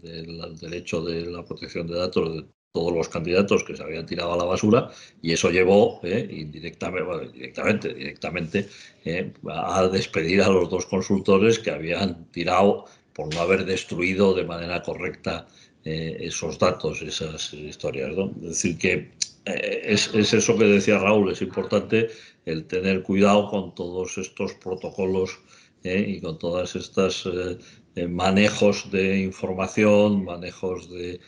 derecho 0.60 1.02
de 1.02 1.26
la 1.26 1.44
protección 1.44 1.88
de 1.88 1.98
datos 1.98 2.36
de 2.36 2.44
todos 2.72 2.92
los 2.92 3.08
candidatos 3.08 3.64
que 3.64 3.76
se 3.76 3.82
habían 3.82 4.06
tirado 4.06 4.34
a 4.34 4.36
la 4.36 4.44
basura 4.44 4.90
y 5.20 5.32
eso 5.32 5.50
llevó 5.50 6.00
eh, 6.04 6.28
indirectamente, 6.30 7.94
directamente, 7.94 8.68
eh, 9.04 9.32
a 9.48 9.88
despedir 9.88 10.42
a 10.42 10.48
los 10.50 10.70
dos 10.70 10.86
consultores 10.86 11.58
que 11.58 11.72
habían 11.72 12.26
tirado 12.30 12.84
por 13.12 13.34
no 13.34 13.40
haber 13.40 13.64
destruido 13.64 14.34
de 14.34 14.44
manera 14.44 14.80
correcta 14.82 15.48
esos 15.88 16.58
datos, 16.58 17.02
esas 17.02 17.52
historias. 17.52 18.12
Es 18.42 18.48
decir, 18.48 18.78
que 18.78 19.10
eh, 19.48 19.82
es, 19.84 20.14
eso 20.14 20.58
que 20.58 20.64
decía 20.64 20.98
Raúl, 20.98 21.32
es 21.32 21.40
importante 21.42 22.08
el 22.44 22.64
tener 22.66 23.02
cuidado 23.02 23.48
con 23.48 23.74
todos 23.74 24.18
estos 24.18 24.54
protocolos 24.54 25.38
eh, 25.84 26.04
y 26.08 26.20
con 26.20 26.38
todas 26.38 26.76
estas 26.76 27.24
eh, 27.26 28.06
manejos 28.06 28.90
de 28.90 29.20
información, 29.20 30.24
manejos 30.24 30.90
de, 30.90 31.20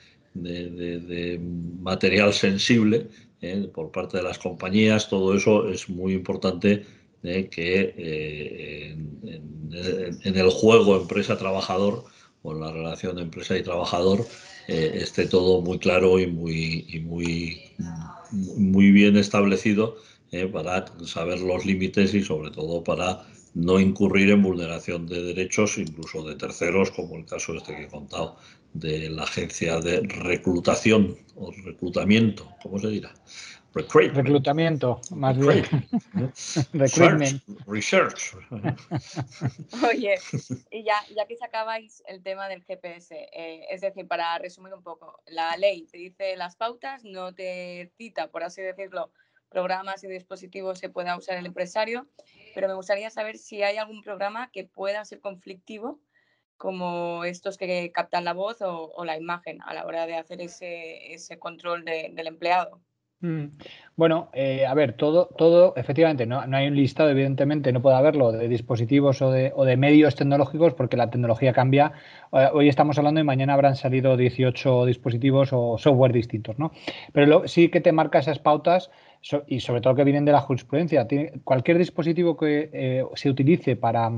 material 1.82 2.32
sensible 2.32 3.08
por 3.74 3.90
parte 3.90 4.18
de 4.18 4.22
las 4.22 4.38
compañías. 4.38 5.08
Todo 5.08 5.34
eso 5.34 5.68
es 5.68 5.88
muy 5.88 6.12
importante 6.12 6.84
que 7.22 8.94
en, 10.22 10.36
el 10.36 10.50
juego 10.50 10.96
empresa-trabajador 10.96 12.04
en 12.44 12.60
la 12.60 12.72
relación 12.72 13.18
empresa 13.18 13.56
y 13.56 13.62
trabajador 13.62 14.26
esté 14.68 15.26
todo 15.26 15.60
muy 15.62 15.78
claro 15.78 16.20
y 16.20 16.28
muy, 16.28 16.86
y 16.88 17.00
muy 17.00 17.60
muy 18.30 18.90
bien 18.90 19.16
establecido 19.16 19.96
eh, 20.32 20.46
para 20.46 20.84
saber 21.04 21.40
los 21.40 21.66
límites 21.66 22.14
y 22.14 22.22
sobre 22.22 22.50
todo 22.50 22.84
para 22.84 23.24
no 23.54 23.80
incurrir 23.80 24.30
en 24.30 24.42
vulneración 24.42 25.06
de 25.06 25.22
derechos, 25.22 25.76
incluso 25.78 26.22
de 26.22 26.36
terceros, 26.36 26.92
como 26.92 27.16
el 27.16 27.26
caso 27.26 27.54
este 27.54 27.74
que 27.74 27.82
he 27.82 27.88
contado 27.88 28.36
de 28.72 29.10
la 29.10 29.24
agencia 29.24 29.80
de 29.80 30.00
reclutación 30.02 31.16
o 31.34 31.50
reclutamiento, 31.64 32.48
¿cómo 32.62 32.78
se 32.78 32.88
dirá? 32.88 33.12
Reclutamiento, 33.72 35.00
más 35.10 35.38
bien. 35.38 35.64
Recruitment. 36.72 37.42
Research. 37.66 38.34
Oye, 39.88 40.16
y 40.70 40.82
ya, 40.82 40.96
ya 41.14 41.26
que 41.26 41.36
sacabais 41.36 42.02
el 42.06 42.22
tema 42.22 42.48
del 42.48 42.64
GPS, 42.64 43.14
eh, 43.32 43.66
es 43.70 43.80
decir, 43.80 44.08
para 44.08 44.36
resumir 44.38 44.74
un 44.74 44.82
poco, 44.82 45.22
la 45.26 45.56
ley 45.56 45.86
te 45.86 45.98
dice 45.98 46.36
las 46.36 46.56
pautas, 46.56 47.04
no 47.04 47.32
te 47.32 47.92
cita, 47.96 48.28
por 48.28 48.42
así 48.42 48.60
decirlo, 48.60 49.12
programas 49.48 50.02
y 50.02 50.08
dispositivos 50.08 50.80
que 50.80 50.88
pueda 50.88 51.16
usar 51.16 51.38
el 51.38 51.46
empresario, 51.46 52.08
pero 52.54 52.66
me 52.66 52.74
gustaría 52.74 53.10
saber 53.10 53.38
si 53.38 53.62
hay 53.62 53.76
algún 53.76 54.02
programa 54.02 54.50
que 54.50 54.64
pueda 54.64 55.04
ser 55.04 55.20
conflictivo, 55.20 56.00
como 56.56 57.24
estos 57.24 57.56
que 57.56 57.90
captan 57.92 58.24
la 58.24 58.34
voz 58.34 58.58
o, 58.60 59.04
la 59.04 59.16
imagen 59.16 59.62
a 59.62 59.72
la 59.72 59.86
hora 59.86 60.06
de 60.06 60.16
hacer 60.16 60.42
ese, 60.42 61.14
ese 61.14 61.38
control 61.38 61.84
del 61.84 62.26
empleado. 62.26 62.82
Mm. 63.22 63.46
Bueno, 63.96 64.30
eh, 64.32 64.64
a 64.64 64.72
ver, 64.72 64.94
todo, 64.94 65.26
todo, 65.36 65.74
efectivamente, 65.76 66.24
no, 66.24 66.46
no, 66.46 66.56
hay 66.56 66.68
un 66.68 66.74
listado, 66.74 67.10
evidentemente, 67.10 67.70
no 67.70 67.82
puede 67.82 67.96
haberlo 67.96 68.32
de 68.32 68.48
dispositivos 68.48 69.20
o 69.20 69.30
de, 69.30 69.52
o 69.54 69.66
de 69.66 69.76
medios 69.76 70.14
tecnológicos 70.14 70.72
porque 70.72 70.96
la 70.96 71.10
tecnología 71.10 71.52
cambia. 71.52 71.92
Eh, 72.32 72.48
hoy 72.52 72.68
estamos 72.70 72.96
hablando 72.96 73.20
y 73.20 73.24
mañana 73.24 73.52
habrán 73.52 73.76
salido 73.76 74.16
18 74.16 74.86
dispositivos 74.86 75.50
o 75.52 75.76
software 75.76 76.14
distintos, 76.14 76.58
¿no? 76.58 76.72
Pero 77.12 77.46
sí 77.46 77.68
que 77.68 77.82
te 77.82 77.92
marca 77.92 78.20
esas 78.20 78.38
pautas 78.38 78.90
y 79.46 79.60
sobre 79.60 79.82
todo 79.82 79.94
que 79.94 80.04
vienen 80.04 80.24
de 80.24 80.32
la 80.32 80.40
jurisprudencia. 80.40 81.06
cualquier 81.44 81.76
dispositivo 81.76 82.38
que 82.38 82.70
eh, 82.72 83.04
se 83.14 83.28
utilice 83.28 83.76
para 83.76 84.10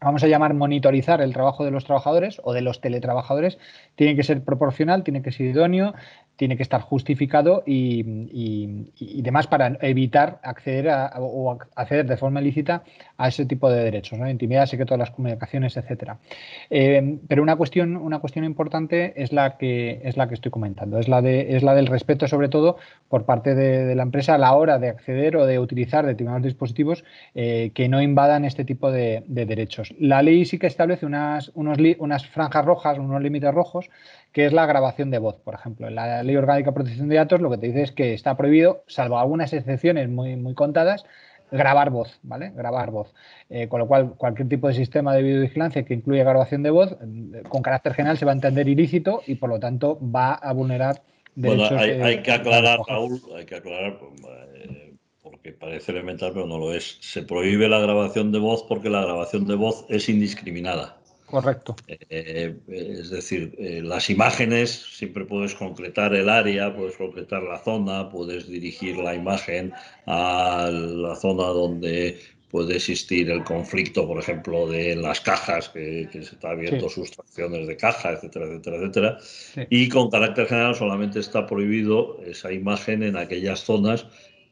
vamos 0.00 0.22
a 0.22 0.26
llamar 0.26 0.54
monitorizar 0.54 1.20
el 1.20 1.32
trabajo 1.32 1.64
de 1.64 1.70
los 1.70 1.84
trabajadores 1.84 2.40
o 2.44 2.52
de 2.52 2.60
los 2.60 2.80
teletrabajadores, 2.80 3.58
tiene 3.94 4.14
que 4.14 4.22
ser 4.22 4.44
proporcional, 4.44 5.02
tiene 5.04 5.22
que 5.22 5.32
ser 5.32 5.46
idóneo, 5.46 5.94
tiene 6.36 6.56
que 6.56 6.62
estar 6.62 6.80
justificado 6.82 7.62
y, 7.66 8.02
demás 9.22 9.46
para 9.46 9.76
evitar 9.80 10.38
acceder 10.42 10.90
a, 10.90 11.12
o 11.18 11.58
acceder 11.74 12.06
de 12.06 12.16
forma 12.16 12.40
ilícita 12.40 12.84
a 13.18 13.28
ese 13.28 13.44
tipo 13.46 13.70
de 13.70 13.82
derechos, 13.82 14.18
¿no? 14.18 14.28
intimidad, 14.30 14.66
secreto 14.66 14.94
de 14.94 14.98
las 14.98 15.10
comunicaciones, 15.10 15.76
etcétera. 15.76 16.18
Eh, 16.70 17.18
pero 17.26 17.42
una 17.42 17.56
cuestión, 17.56 17.96
una 17.96 18.20
cuestión 18.20 18.44
importante 18.44 19.14
es 19.20 19.32
la 19.32 19.56
que 19.56 20.00
es 20.04 20.16
la 20.16 20.28
que 20.28 20.34
estoy 20.34 20.50
comentando, 20.52 20.98
es 20.98 21.08
la 21.08 21.22
de 21.22 21.56
es 21.56 21.62
la 21.62 21.74
del 21.74 21.86
respeto 21.86 22.28
sobre 22.28 22.48
todo 22.48 22.76
por 23.08 23.24
parte 23.24 23.54
de, 23.54 23.94
la 23.94 24.02
empresa 24.02 24.34
a 24.34 24.38
la 24.38 24.54
hora 24.54 24.78
de 24.78 24.88
acceder 24.88 25.36
o 25.36 25.46
de 25.46 25.58
utilizar 25.58 26.04
determinados 26.04 26.44
dispositivos 26.44 27.04
eh, 27.34 27.70
que 27.74 27.88
no 27.88 28.02
invadan 28.02 28.44
este 28.44 28.64
tipo 28.64 28.90
de, 28.90 29.24
derechos. 29.26 29.94
La 29.98 30.22
ley 30.22 30.44
sí 30.44 30.58
que 30.58 30.66
establece 30.66 31.06
unas, 31.06 31.50
unos, 31.54 31.78
unas 31.98 32.26
franjas 32.26 32.64
rojas, 32.64 32.98
unos 32.98 33.22
límites 33.22 33.52
rojos 33.54 33.90
que 34.32 34.46
es 34.46 34.52
la 34.52 34.66
grabación 34.66 35.10
de 35.10 35.18
voz, 35.18 35.36
por 35.36 35.54
ejemplo. 35.54 35.88
En 35.88 35.94
la 35.94 36.22
Ley 36.22 36.36
Orgánica 36.36 36.70
de 36.70 36.74
Protección 36.74 37.08
de 37.08 37.16
Datos 37.16 37.40
lo 37.40 37.50
que 37.50 37.58
te 37.58 37.66
dice 37.66 37.82
es 37.82 37.92
que 37.92 38.14
está 38.14 38.36
prohibido, 38.36 38.84
salvo 38.86 39.18
algunas 39.18 39.52
excepciones 39.52 40.08
muy, 40.08 40.36
muy 40.36 40.54
contadas, 40.54 41.04
grabar 41.50 41.90
voz, 41.90 42.18
¿vale? 42.22 42.52
Grabar 42.54 42.90
voz. 42.90 43.14
Eh, 43.48 43.68
con 43.68 43.80
lo 43.80 43.86
cual, 43.86 44.14
cualquier 44.16 44.48
tipo 44.48 44.68
de 44.68 44.74
sistema 44.74 45.14
de 45.14 45.22
videovigilancia 45.22 45.84
que 45.84 45.94
incluya 45.94 46.24
grabación 46.24 46.62
de 46.62 46.70
voz, 46.70 46.92
eh, 46.92 47.42
con 47.48 47.62
carácter 47.62 47.94
general 47.94 48.18
se 48.18 48.24
va 48.24 48.32
a 48.32 48.34
entender 48.34 48.68
ilícito 48.68 49.22
y 49.26 49.36
por 49.36 49.50
lo 49.50 49.58
tanto 49.58 49.98
va 50.02 50.34
a 50.34 50.52
vulnerar 50.52 51.02
derechos. 51.34 51.70
Bueno, 51.70 52.04
hay, 52.04 52.22
que 52.22 52.32
aclarar, 52.32 52.80
Raúl, 52.86 53.20
hay 53.36 53.44
que 53.44 53.56
aclarar, 53.56 53.98
eh, 54.54 54.94
porque 55.22 55.52
parece 55.52 55.92
elemental, 55.92 56.32
pero 56.32 56.46
no 56.46 56.58
lo 56.58 56.72
es. 56.72 56.98
Se 57.00 57.22
prohíbe 57.22 57.68
la 57.68 57.78
grabación 57.78 58.32
de 58.32 58.38
voz 58.38 58.64
porque 58.64 58.90
la 58.90 59.02
grabación 59.02 59.46
de 59.46 59.54
voz 59.54 59.86
es 59.88 60.08
indiscriminada. 60.08 60.98
Correcto. 61.26 61.74
Eh, 61.88 62.56
es 62.68 63.10
decir, 63.10 63.54
eh, 63.58 63.82
las 63.82 64.08
imágenes 64.10 64.70
siempre 64.70 65.24
puedes 65.24 65.54
concretar 65.56 66.14
el 66.14 66.28
área, 66.28 66.74
puedes 66.74 66.96
concretar 66.96 67.42
la 67.42 67.58
zona, 67.58 68.08
puedes 68.08 68.48
dirigir 68.48 68.96
la 68.96 69.14
imagen 69.14 69.72
a 70.06 70.70
la 70.70 71.16
zona 71.16 71.46
donde 71.46 72.20
puede 72.48 72.76
existir 72.76 73.28
el 73.28 73.42
conflicto, 73.42 74.06
por 74.06 74.20
ejemplo, 74.20 74.68
de 74.68 74.94
las 74.94 75.20
cajas, 75.20 75.68
que, 75.70 76.08
se 76.12 76.20
está 76.20 76.50
abierto 76.50 76.88
sustracciones 76.88 77.66
de 77.66 77.76
caja, 77.76 78.12
etcétera, 78.12 78.46
etcétera, 78.46 78.76
etcétera. 78.76 79.18
Y 79.68 79.88
con 79.88 80.10
carácter 80.10 80.46
general 80.46 80.76
solamente 80.76 81.18
está 81.18 81.44
prohibido 81.44 82.20
esa 82.24 82.52
imagen 82.52 83.02
en 83.02 83.16
aquellas 83.16 83.60
zonas 83.60 84.06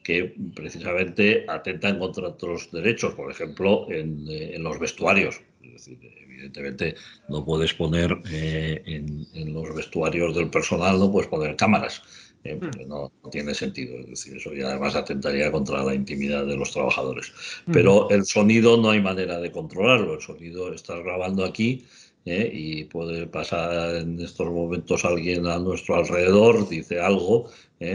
que 0.05 0.35
precisamente 0.53 1.45
atentan 1.47 1.97
contra 1.97 2.27
otros 2.27 2.69
derechos, 2.71 3.15
por 3.15 3.31
ejemplo, 3.31 3.87
en, 3.89 4.23
en 4.29 4.63
los 4.63 4.77
vestuarios. 4.77 5.41
Es 5.63 5.71
decir, 5.73 5.97
evidentemente 6.35 6.95
no 7.27 7.43
puedes 7.43 7.73
poner 7.73 8.15
eh, 8.31 8.83
en, 8.85 9.53
los 9.53 9.73
vestuarios 9.73 10.35
del 10.35 10.51
personal, 10.51 10.99
no 10.99 11.11
puedes 11.11 11.27
poner 11.27 11.55
cámaras, 11.55 12.03
eh, 12.43 12.55
hmm. 12.55 12.87
no, 12.87 13.11
tiene 13.31 13.55
sentido. 13.55 13.97
Es 13.97 14.07
decir, 14.07 14.37
eso 14.37 14.53
ya 14.53 14.67
además 14.67 14.95
atentaría 14.95 15.51
contra 15.51 15.83
la 15.83 15.95
intimidad 15.95 16.45
de 16.45 16.55
los 16.55 16.71
trabajadores. 16.71 17.33
Hmm. 17.65 17.71
Pero 17.71 18.07
el 18.11 18.25
sonido 18.25 18.77
no 18.77 18.91
hay 18.91 19.01
manera 19.01 19.39
de 19.39 19.51
controlarlo. 19.51 20.13
El 20.13 20.21
sonido 20.21 20.71
estás 20.71 21.03
grabando 21.03 21.43
aquí. 21.43 21.83
Eh, 22.25 22.49
y 22.51 22.83
puede 22.85 23.27
pasar 23.27 23.97
en 23.97 24.19
estos 24.19 24.47
momentos 24.51 25.05
alguien 25.05 25.45
a 25.45 25.59
nuestro 25.59 25.95
alrededor, 25.95 26.67
dice 26.67 26.99
algo 26.99 27.45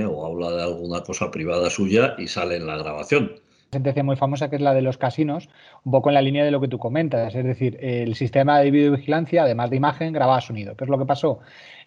o 0.09 0.27
habla 0.27 0.51
de 0.53 0.63
alguna 0.63 1.03
cosa 1.03 1.31
privada 1.31 1.69
suya 1.69 2.15
y 2.17 2.29
sale 2.29 2.57
en 2.57 2.67
la 2.67 2.79
grabación. 2.79 3.33
sentencia 3.73 4.05
muy 4.05 4.17
famosa 4.17 4.49
que 4.49 4.57
es 4.57 4.63
la 4.63 4.75
de 4.75 4.83
los 4.83 4.99
casinos, 4.99 5.49
un 5.85 5.93
poco 5.93 6.11
en 6.11 6.15
la 6.15 6.23
línea 6.23 6.45
de 6.45 6.51
lo 6.53 6.61
que 6.61 6.69
tú 6.69 6.79
comentas. 6.79 7.35
Es 7.35 7.45
decir, 7.45 7.79
el 7.81 8.15
sistema 8.15 8.61
de 8.61 8.71
videovigilancia, 8.71 9.43
además 9.43 9.71
de 9.71 9.77
imagen, 9.77 10.13
grababa 10.13 10.41
sonido. 10.41 10.77
¿Qué 10.77 10.85
es 10.85 10.91
lo 10.91 10.99
que 10.99 11.07
pasó? 11.07 11.41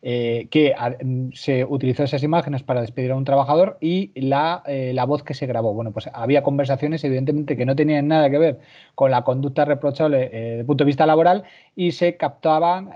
Eh, 0.06 0.50
que 0.52 0.76
mm, 1.02 1.30
se 1.32 1.64
utilizó 1.64 2.04
esas 2.04 2.24
imágenes 2.24 2.62
para 2.62 2.82
despedir 2.82 3.12
a 3.12 3.16
un 3.16 3.24
trabajador 3.24 3.78
y 3.80 4.12
la, 4.20 4.62
eh, 4.68 4.92
la, 4.94 5.06
voz 5.06 5.24
que 5.24 5.34
se 5.34 5.46
grabó. 5.48 5.74
Bueno, 5.74 5.94
pues 5.94 6.10
había 6.14 6.44
conversaciones, 6.44 7.06
evidentemente, 7.06 7.56
que 7.56 7.66
no 7.66 7.74
tenían 7.74 8.10
nada 8.10 8.30
que 8.30 8.38
ver 8.38 8.60
con 8.96 9.12
la 9.12 9.24
conducta 9.24 9.64
reprochable 9.64 10.24
eh, 10.26 10.30
desde 10.32 10.60
el 10.60 10.66
punto 10.66 10.84
de 10.84 10.88
vista 10.88 11.06
laboral 11.06 11.46
y 11.78 11.94
se 11.94 12.18
captaban 12.18 12.90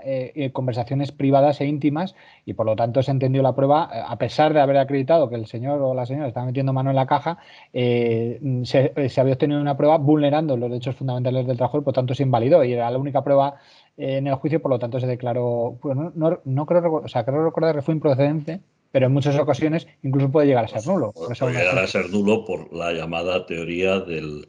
conversaciones 0.52 1.10
privadas 1.10 1.60
e 1.60 1.66
íntimas 1.66 2.14
y 2.44 2.52
por 2.52 2.66
lo 2.66 2.76
tanto 2.76 3.02
se 3.02 3.10
entendió 3.10 3.42
la 3.42 3.54
prueba, 3.54 3.84
a 3.84 4.16
pesar 4.18 4.52
de 4.52 4.60
haber 4.60 4.76
acreditado 4.76 5.28
que 5.28 5.34
el 5.34 5.46
señor 5.46 5.80
o 5.82 5.94
la 5.94 6.06
señora 6.06 6.28
estaba 6.28 6.46
metiendo 6.46 6.72
mano 6.72 6.90
en 6.90 6.96
la 6.96 7.06
caja, 7.06 7.38
se, 7.72 8.38
se, 8.64 9.20
había 9.20 9.32
obtenido 9.32 9.60
una 9.60 9.76
prueba 9.76 9.98
vulnerando 9.98 10.56
los 10.56 10.70
derechos 10.70 10.94
fundamentales 10.94 11.46
del 11.46 11.56
trabajador, 11.56 11.84
por 11.84 11.94
tanto 11.94 12.14
se 12.14 12.22
invalidó 12.22 12.62
y 12.62 12.72
era 12.72 12.88
la 12.90 12.98
única 12.98 13.24
prueba 13.24 13.56
en 13.98 14.28
el 14.28 14.34
juicio, 14.36 14.62
por 14.62 14.70
lo 14.70 14.78
tanto 14.78 15.00
se 15.00 15.06
declaró, 15.06 15.76
bueno, 15.82 16.12
no, 16.14 16.40
no 16.44 16.66
creo, 16.66 16.94
o 16.94 17.08
sea, 17.08 17.24
creo 17.24 17.44
recordar 17.44 17.74
que 17.74 17.82
fue 17.82 17.94
improcedente, 17.94 18.60
pero 18.92 19.06
en 19.06 19.12
muchas 19.12 19.38
ocasiones 19.38 19.88
incluso 20.02 20.30
puede 20.30 20.46
llegar 20.46 20.64
a 20.64 20.68
ser 20.68 20.86
nulo. 20.86 21.12
Puede 21.12 21.52
llegar 21.52 21.78
a 21.78 21.86
ser 21.86 22.08
nulo 22.10 22.44
por 22.44 22.72
la 22.72 22.92
llamada 22.92 23.44
teoría 23.44 23.98
del, 23.98 24.48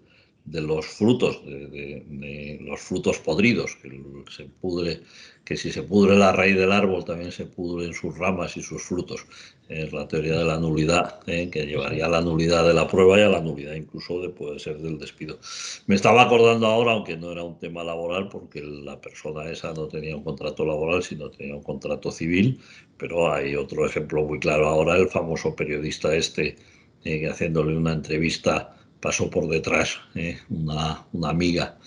de 0.49 0.61
los 0.61 0.85
frutos, 0.85 1.41
de, 1.45 2.57
los 2.61 2.79
frutos 2.79 3.19
podridos, 3.19 3.75
que 3.75 3.89
se 4.31 4.45
pudre, 4.45 5.01
que 5.45 5.55
si 5.55 5.71
se 5.71 5.83
pudre 5.83 6.17
la 6.17 6.31
raíz 6.31 6.55
del 6.55 6.71
árbol 6.71 7.05
también 7.05 7.31
se 7.31 7.45
pudren 7.45 7.93
sus 7.93 8.17
ramas 8.17 8.57
y 8.57 8.63
sus 8.63 8.81
frutos. 8.81 9.25
Es 9.67 9.93
la 9.93 10.07
teoría 10.07 10.39
de 10.39 10.45
la 10.45 10.57
nulidad, 10.57 11.19
¿eh? 11.27 11.49
que 11.51 11.67
llevaría 11.67 12.07
a 12.07 12.09
la 12.09 12.21
nulidad 12.21 12.65
de 12.67 12.73
la 12.73 12.87
prueba 12.87 13.19
y 13.19 13.21
a 13.21 13.29
la 13.29 13.41
nulidad 13.41 13.75
incluso 13.75 14.19
de 14.21 14.29
puede 14.29 14.57
ser 14.57 14.79
del 14.79 14.97
despido. 14.97 15.37
Me 15.85 15.93
estaba 15.93 16.23
acordando 16.23 16.65
ahora, 16.65 16.93
aunque 16.93 17.15
no 17.15 17.31
era 17.31 17.43
un 17.43 17.59
tema 17.59 17.83
laboral, 17.83 18.29
porque 18.29 18.63
la 18.63 18.99
persona 18.99 19.47
esa 19.51 19.71
no 19.73 19.87
tenía 19.87 20.15
un 20.15 20.23
contrato 20.23 20.65
laboral, 20.65 21.03
sino 21.03 21.29
tenía 21.29 21.55
un 21.55 21.63
contrato 21.63 22.11
civil, 22.11 22.59
pero 22.97 23.31
hay 23.31 23.55
otro 23.55 23.85
ejemplo 23.85 24.23
muy 24.23 24.39
claro 24.39 24.67
ahora, 24.67 24.97
el 24.97 25.09
famoso 25.09 25.55
periodista 25.55 26.15
este, 26.15 26.55
eh, 27.03 27.29
haciéndole 27.29 27.77
una 27.77 27.93
entrevista 27.93 28.78
pasó 28.99 29.29
por 29.29 29.47
detrás 29.47 29.99
eh, 30.15 30.37
una, 30.49 31.05
amiga, 31.23 31.77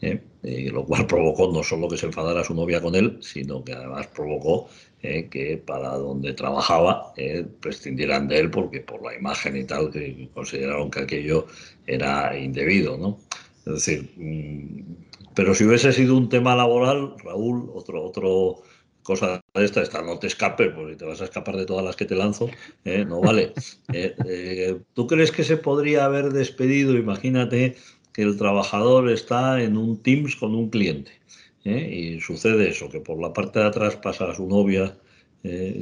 eh, 0.00 0.20
eh, 0.42 0.70
lo 0.70 0.84
cual 0.84 1.06
provocó 1.06 1.50
no 1.52 1.62
solo 1.62 1.88
que 1.88 1.96
se 1.96 2.06
enfadara 2.06 2.44
su 2.44 2.54
novia 2.54 2.80
con 2.80 2.94
él, 2.94 3.18
sino 3.20 3.64
que 3.64 3.72
además 3.72 4.06
provocó 4.08 4.68
que 5.02 5.62
para 5.66 5.90
donde 5.98 6.32
trabajaba 6.32 7.12
prescindieran 7.60 8.26
de 8.26 8.38
él 8.38 8.50
porque 8.50 8.80
por 8.80 9.02
la 9.02 9.14
imagen 9.14 9.54
y 9.54 9.64
tal 9.64 9.90
que 9.90 10.30
consideraron 10.32 10.90
que 10.90 11.00
aquello 11.00 11.46
era 11.86 12.34
indebido, 12.38 12.96
¿no? 12.96 13.18
Es 13.66 13.74
decir, 13.74 14.10
mm, 14.16 14.94
pero 15.34 15.54
si 15.54 15.64
hubiese 15.64 15.92
sido 15.92 16.16
un 16.16 16.30
tema 16.30 16.56
laboral, 16.56 17.16
Raúl, 17.22 17.70
otro, 17.74 18.02
otro 18.02 18.62
cosa 19.04 19.40
de 19.54 19.64
esta, 19.64 19.82
esta 19.82 20.02
no 20.02 20.18
te 20.18 20.26
escapes, 20.26 20.72
porque 20.74 20.96
te 20.96 21.04
vas 21.04 21.20
a 21.20 21.24
escapar 21.24 21.56
de 21.56 21.66
todas 21.66 21.84
las 21.84 21.94
que 21.94 22.06
te 22.06 22.16
lanzo, 22.16 22.50
¿eh? 22.84 23.04
no 23.04 23.20
vale. 23.20 23.52
Eh, 23.92 24.16
eh, 24.26 24.80
¿Tú 24.94 25.06
crees 25.06 25.30
que 25.30 25.44
se 25.44 25.56
podría 25.56 26.06
haber 26.06 26.32
despedido? 26.32 26.96
Imagínate 26.96 27.76
que 28.12 28.22
el 28.22 28.36
trabajador 28.36 29.08
está 29.08 29.62
en 29.62 29.76
un 29.76 30.02
Teams 30.02 30.34
con 30.34 30.54
un 30.56 30.68
cliente 30.68 31.12
y 31.64 32.20
sucede 32.20 32.70
eso, 32.70 32.88
que 32.88 32.98
por 32.98 33.20
la 33.20 33.32
parte 33.32 33.60
de 33.60 33.66
atrás 33.66 33.94
pasa 33.96 34.28
a 34.28 34.34
su 34.34 34.48
novia 34.48 34.98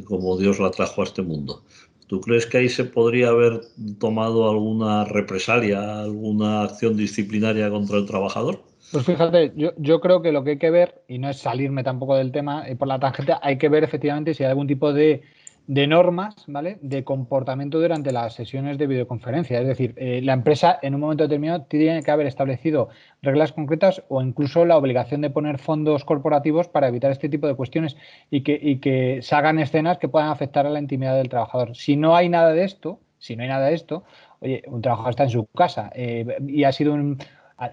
como 0.04 0.36
Dios 0.36 0.58
la 0.58 0.70
trajo 0.70 1.00
a 1.00 1.04
este 1.04 1.22
mundo. 1.22 1.64
¿Tú 2.06 2.20
crees 2.20 2.44
que 2.46 2.58
ahí 2.58 2.68
se 2.68 2.84
podría 2.84 3.28
haber 3.30 3.62
tomado 3.98 4.50
alguna 4.50 5.06
represalia, 5.06 6.00
alguna 6.00 6.64
acción 6.64 6.96
disciplinaria 6.96 7.70
contra 7.70 7.96
el 7.96 8.04
trabajador? 8.04 8.62
Pues 8.92 9.06
fíjate, 9.06 9.52
yo, 9.56 9.72
yo, 9.78 10.00
creo 10.00 10.20
que 10.20 10.32
lo 10.32 10.44
que 10.44 10.50
hay 10.50 10.58
que 10.58 10.70
ver, 10.70 11.02
y 11.08 11.18
no 11.18 11.30
es 11.30 11.38
salirme 11.38 11.82
tampoco 11.82 12.14
del 12.14 12.30
tema 12.30 12.68
y 12.68 12.74
por 12.74 12.88
la 12.88 12.98
tangente, 12.98 13.34
hay 13.40 13.56
que 13.56 13.68
ver 13.68 13.84
efectivamente 13.84 14.34
si 14.34 14.44
hay 14.44 14.50
algún 14.50 14.66
tipo 14.66 14.92
de, 14.92 15.22
de 15.66 15.86
normas, 15.86 16.34
¿vale? 16.46 16.78
De 16.82 17.04
comportamiento 17.04 17.80
durante 17.80 18.12
las 18.12 18.34
sesiones 18.34 18.78
de 18.78 18.86
videoconferencia. 18.86 19.60
Es 19.60 19.66
decir, 19.66 19.94
eh, 19.96 20.20
la 20.22 20.32
empresa 20.32 20.78
en 20.82 20.94
un 20.94 21.00
momento 21.00 21.24
determinado 21.24 21.62
tiene 21.62 22.02
que 22.02 22.10
haber 22.10 22.26
establecido 22.26 22.88
reglas 23.22 23.52
concretas 23.52 24.02
o 24.08 24.22
incluso 24.22 24.64
la 24.64 24.76
obligación 24.76 25.20
de 25.20 25.30
poner 25.30 25.58
fondos 25.58 26.04
corporativos 26.04 26.68
para 26.68 26.88
evitar 26.88 27.12
este 27.12 27.28
tipo 27.28 27.46
de 27.46 27.54
cuestiones 27.54 27.96
y 28.30 28.42
que, 28.42 28.58
y 28.60 28.78
que 28.78 29.20
se 29.22 29.34
hagan 29.34 29.58
escenas 29.58 29.98
que 29.98 30.08
puedan 30.08 30.28
afectar 30.28 30.66
a 30.66 30.70
la 30.70 30.80
intimidad 30.80 31.16
del 31.16 31.28
trabajador. 31.28 31.76
Si 31.76 31.96
no 31.96 32.16
hay 32.16 32.28
nada 32.28 32.52
de 32.52 32.64
esto, 32.64 33.00
si 33.18 33.36
no 33.36 33.44
hay 33.44 33.48
nada 33.48 33.66
de 33.68 33.74
esto, 33.74 34.02
oye, 34.40 34.62
un 34.66 34.82
trabajador 34.82 35.10
está 35.10 35.24
en 35.24 35.30
su 35.30 35.46
casa 35.46 35.90
eh, 35.94 36.38
y 36.48 36.64
ha 36.64 36.72
sido 36.72 36.92
un, 36.92 37.18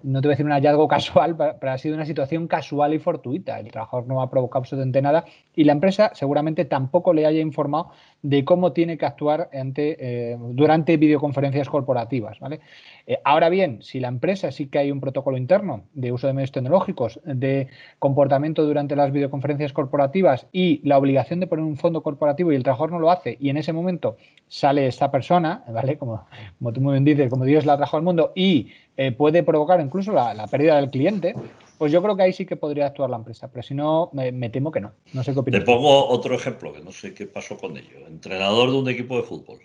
no 0.03 0.21
te 0.21 0.27
voy 0.27 0.33
a 0.33 0.35
decir 0.35 0.45
un 0.45 0.51
hallazgo 0.51 0.87
casual, 0.89 1.35
pero 1.37 1.71
ha 1.71 1.77
sido 1.77 1.95
una 1.95 2.05
situación 2.05 2.47
casual 2.47 2.93
y 2.93 2.99
fortuita. 2.99 3.59
El 3.59 3.71
trabajador 3.71 4.07
no 4.07 4.21
ha 4.21 4.29
provocado 4.29 4.59
absolutamente 4.59 5.01
nada 5.01 5.25
y 5.55 5.63
la 5.63 5.73
empresa 5.73 6.11
seguramente 6.13 6.65
tampoco 6.65 7.13
le 7.13 7.25
haya 7.25 7.39
informado 7.39 7.91
de 8.21 8.43
cómo 8.43 8.73
tiene 8.73 8.97
que 8.97 9.05
actuar 9.05 9.49
eh, 9.51 10.37
durante 10.51 10.97
videoconferencias 10.97 11.69
corporativas. 11.69 12.39
¿vale? 12.39 12.59
Eh, 13.07 13.19
ahora 13.23 13.49
bien, 13.49 13.81
si 13.81 13.99
la 13.99 14.07
empresa 14.07 14.51
sí 14.51 14.67
que 14.67 14.79
hay 14.79 14.91
un 14.91 14.99
protocolo 14.99 15.37
interno 15.37 15.83
de 15.93 16.11
uso 16.11 16.27
de 16.27 16.33
medios 16.33 16.51
tecnológicos, 16.51 17.19
de 17.23 17.67
comportamiento 17.97 18.65
durante 18.65 18.95
las 18.95 19.11
videoconferencias 19.11 19.73
corporativas 19.73 20.47
y 20.51 20.81
la 20.83 20.97
obligación 20.97 21.39
de 21.39 21.47
poner 21.47 21.65
un 21.65 21.77
fondo 21.77 22.03
corporativo 22.03 22.51
y 22.51 22.55
el 22.55 22.63
trabajador 22.63 22.91
no 22.91 22.99
lo 22.99 23.11
hace 23.11 23.37
y 23.39 23.49
en 23.49 23.57
ese 23.57 23.73
momento 23.73 24.17
sale 24.47 24.87
esta 24.87 25.11
persona, 25.11 25.63
¿vale? 25.67 25.97
Como, 25.97 26.25
como 26.57 26.73
tú 26.73 26.81
muy 26.81 26.93
bien 26.93 27.05
dices, 27.05 27.29
como 27.29 27.45
Dios 27.45 27.65
la 27.65 27.77
trajo 27.77 27.97
al 27.97 28.03
mundo 28.03 28.31
y 28.35 28.69
eh, 28.97 29.13
puede 29.13 29.43
provocar 29.43 29.79
incluso 29.79 30.11
la, 30.11 30.45
pérdida 30.47 30.75
del 30.75 30.89
cliente, 30.89 31.33
pues 31.79 31.91
yo 31.91 32.03
creo 32.03 32.15
que 32.15 32.23
ahí 32.23 32.33
sí 32.33 32.45
que 32.45 32.57
podría 32.57 32.85
actuar 32.85 33.09
la 33.09 33.17
empresa, 33.17 33.49
pero 33.51 33.63
si 33.63 33.73
no, 33.73 34.11
me, 34.13 34.49
temo 34.51 34.71
que 34.71 34.81
no. 34.81 34.93
No 35.13 35.23
sé 35.23 35.33
qué 35.33 35.39
opinas. 35.39 35.61
Te 35.61 35.65
pongo 35.65 36.07
otro 36.09 36.35
ejemplo, 36.35 36.71
que 36.71 36.81
no 36.81 36.91
sé 36.91 37.15
qué 37.15 37.25
pasó 37.25 37.57
con 37.57 37.75
ello. 37.75 38.05
Entrenador 38.07 38.69
de 38.69 38.77
un 38.77 38.89
equipo 38.89 39.17
de 39.17 39.23
fútbol. 39.23 39.59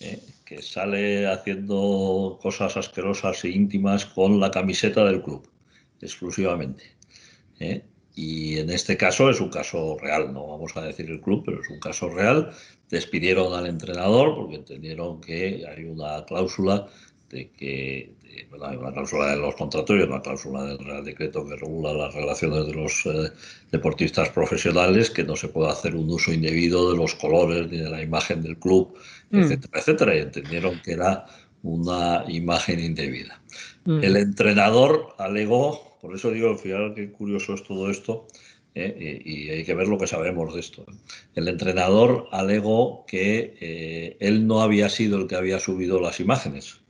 ¿eh? 0.00 0.20
que 0.44 0.62
sale 0.62 1.26
haciendo 1.26 2.38
cosas 2.40 2.76
asquerosas 2.76 3.44
e 3.44 3.50
íntimas 3.50 4.06
con 4.06 4.40
la 4.40 4.50
camiseta 4.50 5.04
del 5.04 5.22
club, 5.22 5.46
exclusivamente. 6.00 6.84
¿eh? 7.60 7.84
Y 8.14 8.58
en 8.58 8.70
este 8.70 8.96
caso 8.96 9.30
es 9.30 9.40
un 9.40 9.50
caso 9.50 9.96
real, 10.00 10.32
no 10.32 10.46
vamos 10.46 10.76
a 10.76 10.82
decir 10.82 11.10
el 11.10 11.20
club, 11.20 11.42
pero 11.44 11.60
es 11.60 11.68
un 11.68 11.78
caso 11.78 12.08
real. 12.08 12.50
Despidieron 12.90 13.52
al 13.52 13.66
entrenador 13.66 14.34
porque 14.34 14.56
entendieron 14.56 15.20
que 15.20 15.66
hay 15.68 15.84
una 15.84 16.24
cláusula 16.24 16.88
de 17.30 17.50
que 17.50 18.12
hay 18.62 18.76
una 18.76 18.92
cláusula 18.92 19.30
de 19.30 19.36
los 19.36 19.54
contratos 19.54 19.96
y 19.96 20.02
una 20.02 20.22
cláusula 20.22 20.64
del 20.64 20.78
Real 20.78 21.04
Decreto 21.04 21.46
que 21.46 21.56
regula 21.56 21.92
las 21.92 22.14
relaciones 22.14 22.66
de 22.66 22.74
los 22.74 23.06
eh, 23.06 23.30
deportistas 23.70 24.30
profesionales, 24.30 25.10
que 25.10 25.24
no 25.24 25.36
se 25.36 25.48
puede 25.48 25.70
hacer 25.70 25.94
un 25.94 26.10
uso 26.10 26.32
indebido 26.32 26.90
de 26.90 26.96
los 26.96 27.14
colores 27.14 27.70
ni 27.70 27.78
de 27.78 27.90
la 27.90 28.02
imagen 28.02 28.42
del 28.42 28.58
club, 28.58 28.96
mm. 29.30 29.40
etcétera, 29.40 29.80
etcétera. 29.80 30.16
Y 30.16 30.18
entendieron 30.20 30.80
que 30.82 30.92
era 30.92 31.26
una 31.62 32.24
imagen 32.28 32.80
indebida. 32.80 33.40
Mm. 33.84 34.04
El 34.04 34.16
entrenador 34.16 35.14
alegó, 35.18 35.98
por 36.00 36.14
eso 36.14 36.30
digo, 36.30 36.50
al 36.50 36.58
final, 36.58 36.94
qué 36.94 37.10
curioso 37.10 37.54
es 37.54 37.62
todo 37.62 37.90
esto, 37.90 38.26
eh, 38.74 39.22
y, 39.24 39.50
hay 39.50 39.64
que 39.64 39.74
ver 39.74 39.88
lo 39.88 39.98
que 39.98 40.06
sabemos 40.06 40.54
de 40.54 40.60
esto. 40.60 40.84
El 41.34 41.48
entrenador 41.48 42.28
alegó 42.30 43.04
que 43.06 43.56
eh, 43.60 44.16
él 44.20 44.46
no 44.46 44.60
había 44.62 44.88
sido 44.88 45.18
el 45.18 45.26
que 45.26 45.36
había 45.36 45.58
subido 45.58 46.00
las 46.00 46.20
imágenes. 46.20 46.80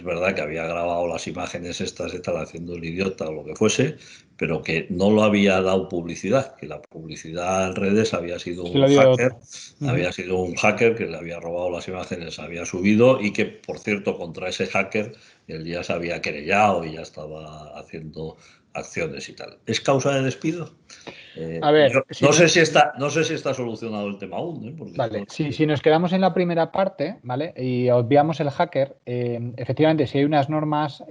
Es 0.00 0.06
verdad 0.06 0.34
que 0.34 0.40
había 0.40 0.64
grabado 0.64 1.06
las 1.06 1.26
imágenes 1.26 1.82
estas 1.82 2.12
de 2.12 2.20
tal 2.20 2.38
haciendo 2.38 2.74
el 2.74 2.84
idiota 2.84 3.28
o 3.28 3.32
lo 3.32 3.44
que 3.44 3.54
fuese, 3.54 3.96
pero 4.38 4.62
que 4.62 4.86
no 4.88 5.10
lo 5.10 5.22
había 5.22 5.60
dado 5.60 5.90
publicidad, 5.90 6.56
que 6.56 6.66
la 6.66 6.80
publicidad 6.80 7.68
en 7.68 7.76
redes 7.76 8.14
había 8.14 8.38
sido 8.38 8.64
un 8.64 8.80
hacker, 8.80 9.32
había 9.86 10.10
sido 10.10 10.38
un 10.38 10.54
hacker 10.54 10.94
que 10.94 11.06
le 11.06 11.18
había 11.18 11.38
robado 11.38 11.70
las 11.70 11.86
imágenes, 11.86 12.38
había 12.38 12.64
subido 12.64 13.20
y 13.20 13.34
que, 13.34 13.44
por 13.44 13.78
cierto, 13.78 14.16
contra 14.16 14.48
ese 14.48 14.66
hacker 14.66 15.12
él 15.48 15.66
ya 15.66 15.84
se 15.84 15.92
había 15.92 16.22
querellado 16.22 16.82
y 16.84 16.94
ya 16.94 17.02
estaba 17.02 17.78
haciendo 17.78 18.38
acciones 18.74 19.28
y 19.28 19.34
tal. 19.34 19.58
¿Es 19.66 19.80
causa 19.80 20.14
de 20.14 20.22
despido? 20.22 20.70
Eh, 21.36 21.60
a 21.62 21.70
ver, 21.70 21.92
no, 22.20 22.32
sé 22.32 22.48
si 22.48 22.60
está, 22.60 22.92
no 22.98 23.08
sé 23.08 23.24
si 23.24 23.34
está 23.34 23.54
solucionado 23.54 24.08
el 24.08 24.18
tema 24.18 24.38
aún. 24.38 24.68
¿eh? 24.68 24.92
vale, 24.96 25.24
si, 25.28 25.66
nos 25.66 25.80
quedamos 25.80 26.12
en 26.12 26.20
la 26.20 26.34
primera 26.34 26.72
parte, 26.72 27.18
¿vale? 27.22 27.54
Y 27.56 27.88
obviamos 27.90 28.40
el 28.40 28.50
hacker, 28.50 28.96
eh, 29.06 29.52
efectivamente, 29.56 30.06
si 30.06 30.18
hay 30.18 30.24
unas 30.24 30.48
normas 30.48 31.04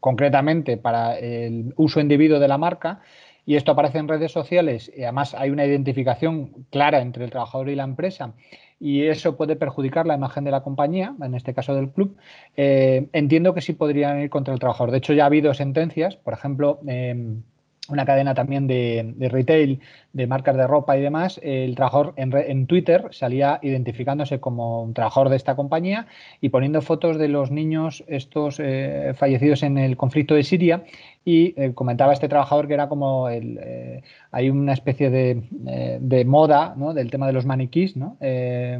concretamente 0.00 0.76
para 0.76 1.18
el 1.18 1.72
uso 1.76 2.00
indebido 2.00 2.38
de 2.38 2.48
la 2.48 2.58
marca, 2.58 3.00
y 3.44 3.56
esto 3.56 3.72
aparece 3.72 3.98
en 3.98 4.08
redes 4.08 4.30
sociales, 4.30 4.92
y 4.94 5.02
además 5.02 5.34
hay 5.34 5.50
una 5.50 5.66
identificación 5.66 6.66
clara 6.70 7.00
entre 7.00 7.24
el 7.24 7.30
trabajador 7.30 7.70
y 7.70 7.74
la 7.74 7.84
empresa, 7.84 8.34
y 8.82 9.06
eso 9.06 9.36
puede 9.36 9.54
perjudicar 9.54 10.06
la 10.06 10.16
imagen 10.16 10.42
de 10.42 10.50
la 10.50 10.64
compañía, 10.64 11.14
en 11.22 11.34
este 11.36 11.54
caso 11.54 11.72
del 11.74 11.90
club, 11.90 12.16
entiendo 12.56 13.54
que 13.54 13.60
sí 13.60 13.74
podrían 13.74 14.20
ir 14.20 14.28
contra 14.28 14.52
el 14.52 14.58
trabajador. 14.58 14.90
De 14.90 14.98
hecho, 14.98 15.12
ya 15.12 15.22
ha 15.22 15.26
habido 15.26 15.54
sentencias, 15.54 16.16
por 16.16 16.34
ejemplo, 16.34 16.80
una 17.88 18.04
cadena 18.04 18.34
también 18.34 18.66
de, 18.66 19.14
retail, 19.28 19.80
de 20.12 20.26
marcas 20.26 20.56
de 20.56 20.66
ropa 20.66 20.96
y 20.96 21.02
demás, 21.02 21.40
el 21.42 21.74
trabajador 21.74 22.14
en, 22.16 22.66
Twitter 22.66 23.08
salía 23.10 23.58
identificándose 23.62 24.40
como 24.40 24.82
un 24.82 24.94
trabajador 24.94 25.30
de 25.30 25.36
esta 25.36 25.56
compañía 25.56 26.06
y 26.40 26.50
poniendo 26.50 26.80
fotos 26.80 27.18
de 27.18 27.28
los 27.28 27.50
niños 27.50 28.04
estos 28.06 28.60
eh, 28.60 29.12
fallecidos 29.16 29.62
en 29.62 29.78
el 29.78 29.96
conflicto 29.96 30.34
de 30.34 30.44
Siria 30.44 30.84
y 31.24 31.54
eh, 31.60 31.72
comentaba 31.74 32.12
este 32.12 32.28
trabajador 32.28 32.68
que 32.68 32.74
era 32.74 32.88
como 32.88 33.28
el, 33.28 33.58
eh, 33.62 34.02
hay 34.30 34.50
una 34.50 34.72
especie 34.72 35.10
de, 35.10 35.42
de 36.00 36.24
moda 36.24 36.74
¿no? 36.76 36.94
del 36.94 37.10
tema 37.10 37.26
de 37.26 37.32
los 37.32 37.46
maniquís, 37.46 37.96
¿no? 37.96 38.16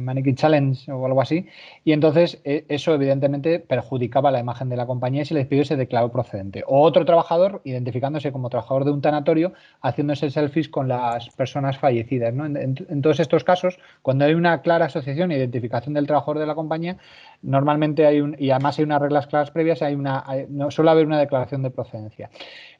maniquí 0.01 0.33
challenge 0.33 0.91
o 0.91 1.05
algo 1.05 1.21
así, 1.21 1.45
y 1.83 1.91
entonces 1.91 2.41
eso 2.43 2.93
evidentemente 2.93 3.59
perjudicaba 3.59 4.31
la 4.31 4.39
imagen 4.39 4.69
de 4.69 4.77
la 4.77 4.85
compañía 4.85 5.21
y 5.21 5.25
se 5.25 5.33
le 5.33 5.41
despidió 5.41 5.61
y 5.63 5.65
se 5.65 5.75
declaró 5.75 6.11
procedente. 6.11 6.63
O 6.67 6.81
otro 6.81 7.05
trabajador 7.05 7.61
identificándose 7.63 8.31
como 8.31 8.49
trabajador 8.49 8.85
de 8.85 8.91
un 8.91 9.01
tanatorio 9.01 9.53
haciéndose 9.81 10.29
selfies 10.29 10.69
con 10.69 10.87
las 10.87 11.29
personas 11.29 11.77
fallecidas. 11.77 12.33
En, 12.33 13.01
todos 13.01 13.19
estos 13.19 13.43
casos, 13.43 13.77
cuando 14.01 14.25
hay 14.25 14.33
una 14.33 14.61
clara 14.61 14.85
asociación 14.85 15.31
e 15.31 15.37
identificación 15.37 15.93
del 15.93 16.07
trabajador 16.07 16.39
de 16.39 16.47
la 16.47 16.55
compañía, 16.55 16.97
normalmente 17.41 18.05
hay 18.05 18.21
un, 18.21 18.35
y 18.39 18.51
además 18.51 18.79
hay 18.79 18.85
unas 18.85 19.01
reglas 19.01 19.27
claras 19.27 19.51
previas, 19.51 19.81
hay 19.81 19.95
una, 19.95 20.23
no 20.49 20.71
suele 20.71 20.91
haber 20.91 21.05
una 21.05 21.19
declaración 21.19 21.63
de 21.63 21.69
procedencia. 21.69 22.29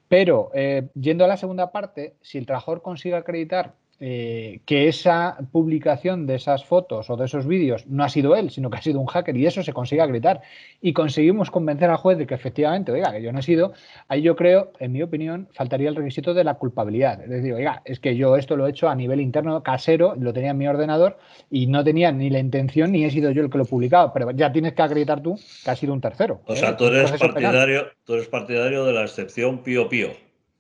Pero 0.08 0.52
eh, 0.54 0.90
yendo 0.94 1.26
a 1.26 1.28
la 1.28 1.38
segunda 1.38 1.72
parte, 1.72 2.16
si 2.22 2.38
el 2.38 2.46
trabajador 2.46 2.82
consigue 2.82 3.16
acreditar 3.16 3.76
eh, 4.06 4.60
que 4.66 4.90
esa 4.90 5.38
publicación 5.54 6.28
de 6.28 6.36
esas 6.36 6.66
fotos 6.66 7.10
o 7.10 7.16
de 7.16 7.24
esos 7.24 7.48
vídeos 7.48 7.88
no 7.88 8.04
ha 8.04 8.10
sido 8.10 8.36
él, 8.36 8.50
sino 8.50 8.70
que 8.70 8.76
ha 8.76 8.82
sido 8.82 9.00
un 9.00 9.06
hacker 9.06 9.38
y 9.38 9.46
eso 9.46 9.64
se 9.64 9.72
consigue 9.72 10.02
acreditar 10.02 10.42
y 10.82 10.92
conseguimos 10.92 11.50
convencer 11.50 11.90
al 11.90 11.96
juez 11.96 12.18
de 12.18 12.28
que 12.28 12.34
efectivamente, 12.34 12.92
oiga, 12.92 13.14
que 13.14 13.22
yo 13.22 13.32
no 13.32 13.40
he 13.40 13.44
sido, 13.44 13.72
ahí 14.10 14.22
yo 14.22 14.36
creo, 14.36 14.74
en 14.80 14.92
mi 14.92 15.02
opinión, 15.02 15.48
faltaría 15.54 15.88
el 15.88 15.96
requisito 15.96 16.34
de 16.34 16.44
la 16.44 16.56
culpabilidad. 16.56 17.24
Es 17.24 17.30
decir, 17.30 17.54
oiga, 17.54 17.82
es 17.86 18.02
que 18.02 18.18
yo 18.18 18.36
esto 18.36 18.58
lo 18.58 18.68
he 18.68 18.72
hecho 18.72 18.90
a 18.90 18.96
nivel 18.96 19.22
interno, 19.22 19.64
casero, 19.64 20.16
lo 20.20 20.34
tenía 20.34 20.52
en 20.52 20.58
mi 20.58 20.68
ordenador 20.68 21.18
y 21.50 21.68
no 21.68 21.82
tenía 21.86 22.12
ni 22.12 22.30
la 22.30 22.40
intención 22.40 22.92
ni 22.92 23.06
he 23.06 23.10
sido 23.10 23.32
yo 23.32 23.42
el 23.42 23.50
que 23.50 23.58
lo 23.58 23.64
he 23.64 23.68
publicado, 23.68 24.12
pero 24.14 24.32
ya 24.32 24.52
tienes 24.52 24.74
que 24.74 24.82
acreditar 24.82 25.24
tú 25.24 25.40
que 25.64 25.72
ha 25.72 25.78
sido 25.78 25.94
un 25.94 26.02
tercero. 26.02 26.42
O 26.46 26.58
sea, 26.58 26.72
¿eh? 26.72 26.76
tú 26.78 26.88
eres, 26.88 27.10
partidario, 27.10 27.86
tú 28.04 28.16
eres 28.16 28.28
partidario 28.28 28.84
de 28.84 28.92
la 28.92 29.04
excepción 29.04 29.64
pío 29.64 29.88
pío. 29.88 30.10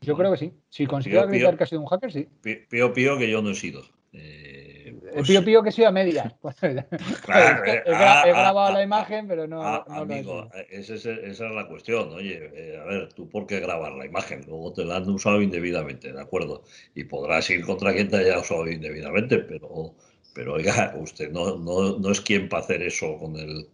Yo 0.03 0.15
creo 0.15 0.31
que 0.31 0.37
sí. 0.37 0.53
Si 0.69 0.85
consigo 0.85 1.21
acreditar 1.21 1.57
que 1.57 1.63
ha 1.63 1.67
sido 1.67 1.81
un 1.81 1.87
hacker, 1.87 2.11
sí. 2.11 2.27
Pío 2.69 2.93
pío 2.93 3.17
que 3.17 3.29
yo 3.29 3.41
no 3.41 3.51
he 3.51 3.55
sido. 3.55 3.83
Eh, 4.11 4.95
pues 5.13 5.27
pío 5.27 5.43
pío 5.43 5.63
que 5.63 5.69
he 5.69 5.71
sido 5.71 5.87
a 5.87 5.91
media. 5.91 6.35
claro, 7.25 7.65
he, 7.65 7.83
ah, 7.87 8.21
ah, 8.23 8.27
grabado 8.27 8.73
la 8.73 8.79
ah, 8.79 8.83
imagen, 8.83 9.27
pero 9.27 9.47
no. 9.47 9.61
amigo, 9.63 10.49
esa 10.69 10.95
es, 10.95 11.39
la 11.39 11.67
cuestión. 11.67 12.09
Oye, 12.13 12.51
eh, 12.53 12.79
a 12.79 12.85
ver, 12.85 13.13
¿tú 13.13 13.29
por 13.29 13.45
qué 13.45 13.59
grabar 13.59 13.93
la 13.93 14.05
imagen? 14.05 14.43
Luego 14.47 14.73
te 14.73 14.85
la 14.85 14.97
han 14.97 15.09
usado 15.09 15.41
indebidamente, 15.41 16.11
¿de 16.11 16.21
acuerdo? 16.21 16.63
Y 16.95 17.03
podrás 17.05 17.49
ir 17.49 17.65
contra 17.65 17.93
quien 17.93 18.09
te 18.09 18.17
haya 18.17 18.39
usado 18.39 18.67
indebidamente, 18.69 19.39
pero, 19.39 19.95
pero 20.33 20.53
oiga, 20.53 20.95
usted 20.97 21.31
no, 21.31 21.57
no, 21.57 21.99
no 21.99 22.11
es 22.11 22.21
quien 22.21 22.49
para 22.49 22.63
hacer 22.63 22.81
eso 22.81 23.17
con 23.17 23.35
el, 23.35 23.67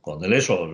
con 0.00 0.22
el 0.24 0.32
eso. 0.32 0.68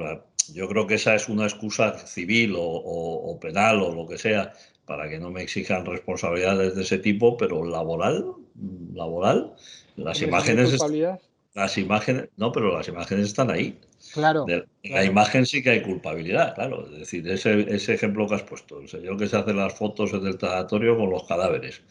yo 0.53 0.69
creo 0.69 0.87
que 0.87 0.95
esa 0.95 1.15
es 1.15 1.29
una 1.29 1.45
excusa 1.45 1.99
civil 2.07 2.55
o, 2.57 2.63
o 2.63 3.41
penal 3.41 3.81
o 3.83 3.95
lo 3.95 4.07
que 4.07 4.19
sea 4.19 4.53
para 4.87 5.09
que 5.09 5.19
no 5.19 5.31
me 5.31 5.43
exijan 5.43 5.87
responsabilidades 5.87 6.75
de 6.75 6.83
ese 6.83 6.99
tipo, 6.99 7.37
pero 7.37 7.65
laboral, 7.65 8.27
laboral, 8.95 9.55
las 9.97 10.21
imágenes, 10.23 10.79
las 11.55 11.79
imágenes, 11.79 12.29
no, 12.37 12.51
pero 12.51 12.77
las 12.77 12.89
imágenes 12.89 13.27
están 13.27 13.51
ahí. 13.51 13.79
Claro, 14.15 14.47
La 14.83 15.05
imagen 15.05 15.47
sí 15.47 15.63
que 15.63 15.71
hay 15.71 15.83
culpabilidad, 15.83 16.55
claro. 16.55 16.87
Es 16.93 16.99
decir, 16.99 17.29
ese, 17.29 17.61
ese 17.75 17.95
ejemplo 17.95 18.27
que 18.27 18.35
has 18.35 18.43
puesto, 18.43 18.81
el 18.81 18.89
señor 18.89 19.17
que 19.17 19.29
se 19.29 19.37
hace 19.37 19.55
las 19.55 19.75
fotos 19.75 20.13
en 20.13 20.27
el 20.27 20.39
tanatorio 20.39 20.97
con 20.97 21.11
los 21.11 21.25
cadáveres. 21.25 21.83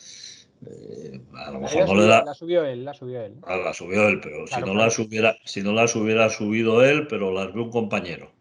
Eh, 0.65 1.19
a 1.34 1.51
lo 1.51 1.62
mejor 1.62 1.88
no 1.88 1.95
le 1.95 2.06
da. 2.06 2.23
La 2.23 2.34
subió 2.34 2.63
él, 2.65 2.86
la 2.86 2.93
subió 2.93 3.21
él. 3.21 3.36
Ah, 3.43 3.58
la 3.58 3.73
subió 3.73 4.08
él, 4.08 4.19
pero 4.21 4.45
si, 4.45 4.60
no 4.62 4.73
las 4.73 4.99
hubiera, 4.99 5.36
si 5.45 5.62
no 5.62 5.71
las 5.73 5.95
hubiera 5.95 6.30
subido 6.30 6.84
él, 6.84 7.08
pero 7.08 7.32
las 7.32 7.54
ve 7.54 7.62
un 7.62 7.71
compañero. 7.71 8.32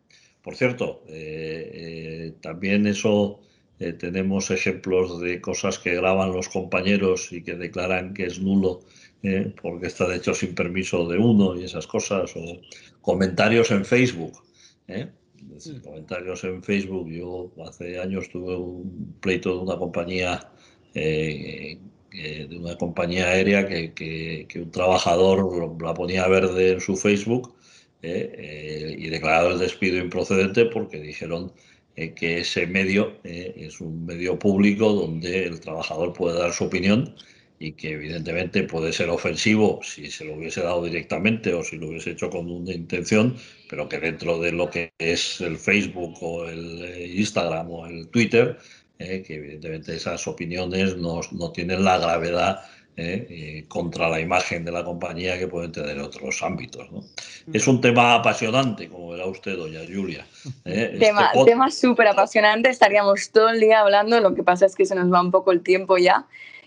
Por 0.42 0.56
cierto, 0.56 1.02
eh, 1.08 1.70
eh, 1.72 2.34
también 2.42 2.86
eso 2.86 3.40
eh, 3.81 3.95
tenemos 3.95 4.51
ejemplos 4.51 5.21
de 5.23 5.40
cosas 5.40 5.79
que 5.79 5.95
graban 5.95 6.33
los 6.33 6.51
compañeros 6.51 7.33
y 7.33 7.43
que 7.43 7.55
declaran 7.55 8.12
que 8.12 8.27
es 8.27 8.38
nulo 8.38 8.83
eh, 9.23 9.55
porque 9.62 9.87
está 9.87 10.14
hecho 10.14 10.35
sin 10.35 10.55
permiso 10.55 11.09
de 11.09 11.16
uno 11.16 11.59
y 11.59 11.64
esas 11.64 11.87
cosas, 11.87 12.31
o 12.37 12.61
comentarios 13.01 13.71
en 13.71 13.87
Facebook. 13.87 14.35
¿eh? 14.87 15.09
Comentarios 15.83 16.45
en 16.45 16.62
Facebook. 16.62 17.11
Yo 17.11 17.51
hace 17.66 17.99
años 17.99 18.29
tuve 18.29 18.55
un 18.55 19.16
pleito 19.19 19.57
de 19.57 19.62
una 19.62 19.79
compañía 19.79 20.53
de 20.93 21.79
una 22.59 22.77
compañía 22.77 23.29
aérea 23.29 23.66
que, 23.66 24.47
un 24.57 24.71
trabajador 24.71 25.81
la 25.81 25.95
ponía 25.95 26.27
verde 26.29 26.73
en 26.73 26.81
su 26.81 26.97
Facebook 26.97 27.55
y 28.03 29.09
declarado 29.09 29.53
el 29.53 29.59
despido 29.59 29.99
improcedente 29.99 30.66
porque 30.66 31.01
dijeron 31.01 31.53
eh, 32.00 32.14
que 32.14 32.40
ese 32.40 32.66
medio 32.66 33.18
eh, 33.24 33.52
es 33.58 33.78
un 33.78 34.06
medio 34.06 34.38
público 34.38 34.90
donde 34.90 35.44
el 35.44 35.60
trabajador 35.60 36.14
puede 36.14 36.38
dar 36.38 36.50
su 36.50 36.64
opinión 36.64 37.14
y 37.58 37.72
que 37.72 37.92
evidentemente 37.92 38.62
puede 38.62 38.90
ser 38.90 39.10
ofensivo 39.10 39.80
si 39.82 40.10
se 40.10 40.24
lo 40.24 40.36
hubiese 40.36 40.62
dado 40.62 40.82
directamente 40.82 41.52
o 41.52 41.62
si 41.62 41.76
lo 41.76 41.88
hubiese 41.88 42.12
hecho 42.12 42.30
con 42.30 42.50
una 42.50 42.72
intención, 42.72 43.36
pero 43.68 43.86
que 43.86 43.98
dentro 43.98 44.38
de 44.40 44.50
lo 44.52 44.70
que 44.70 44.94
es 44.98 45.42
el 45.42 45.58
Facebook 45.58 46.14
o 46.22 46.48
el 46.48 46.82
eh, 46.86 47.12
Instagram 47.16 47.70
o 47.70 47.86
el 47.86 48.08
Twitter, 48.08 48.56
que 48.98 49.34
evidentemente 49.34 49.96
esas 49.96 50.26
opiniones 50.26 50.96
no, 50.96 51.20
no 51.32 51.52
tienen 51.52 51.84
la 51.84 51.98
gravedad 51.98 52.60
eh, 52.96 53.64
contra 53.68 54.11
la 54.11 54.20
imagen 54.20 54.64
de 54.64 54.72
la 54.72 54.85
compañía 54.85 55.38
que 55.38 55.48
pueden 55.48 55.72
tener 55.72 55.98
otros 56.00 56.42
ámbitos. 56.42 56.90
¿no? 56.92 57.03
Es 57.53 57.66
un 57.66 57.81
tema 57.81 58.14
apasionante, 58.14 58.88
como 58.90 59.11
verá 59.11 59.26
usted, 59.26 59.57
doña 59.57 59.81
Julia. 59.88 60.26
¿eh? 60.64 60.96
Tema, 60.98 61.31
este 61.35 61.44
tema 61.44 61.70
súper 61.70 62.09
apasionante, 62.09 62.68
estaríamos 62.68 63.31
todo 63.31 63.48
el 63.48 63.61
día 63.61 63.81
hablando, 63.81 64.20
lo 64.20 64.35
que 64.35 64.42
pasa 64.42 64.66
es 64.66 64.74
que 64.74 64.85
se 64.85 64.94
nos 64.94 65.11
va 65.11 65.22
un 65.22 65.31
poco 65.31 65.53
el 65.53 65.62
tiempo 65.62 65.96
ya. 65.96 66.26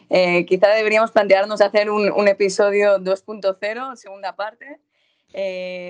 Eh, 0.09 0.45
quizá 0.45 0.69
deberíamos 0.69 1.11
plantearnos 1.11 1.61
hacer 1.61 1.91
un, 1.91 2.11
un 2.11 2.27
episodio 2.27 2.97
2.0, 2.99 3.95
segunda 3.95 4.35
parte. 4.35 4.79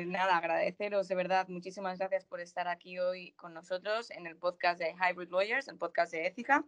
nada, 0.07 0.37
agradeceros 0.37 1.07
de 1.07 1.15
verdad, 1.15 1.47
muchísimas 1.47 1.99
gracias 1.99 2.25
por 2.25 2.41
estar 2.41 2.67
aquí 2.67 2.99
hoy 2.99 3.31
con 3.33 3.53
nosotros 3.53 4.11
en 4.11 4.27
el 4.27 4.35
podcast 4.35 4.79
de 4.79 4.93
Hybrid 4.93 5.29
Lawyers, 5.29 5.67
el 5.69 5.77
podcast 5.77 6.11
de 6.11 6.25
ética. 6.25 6.65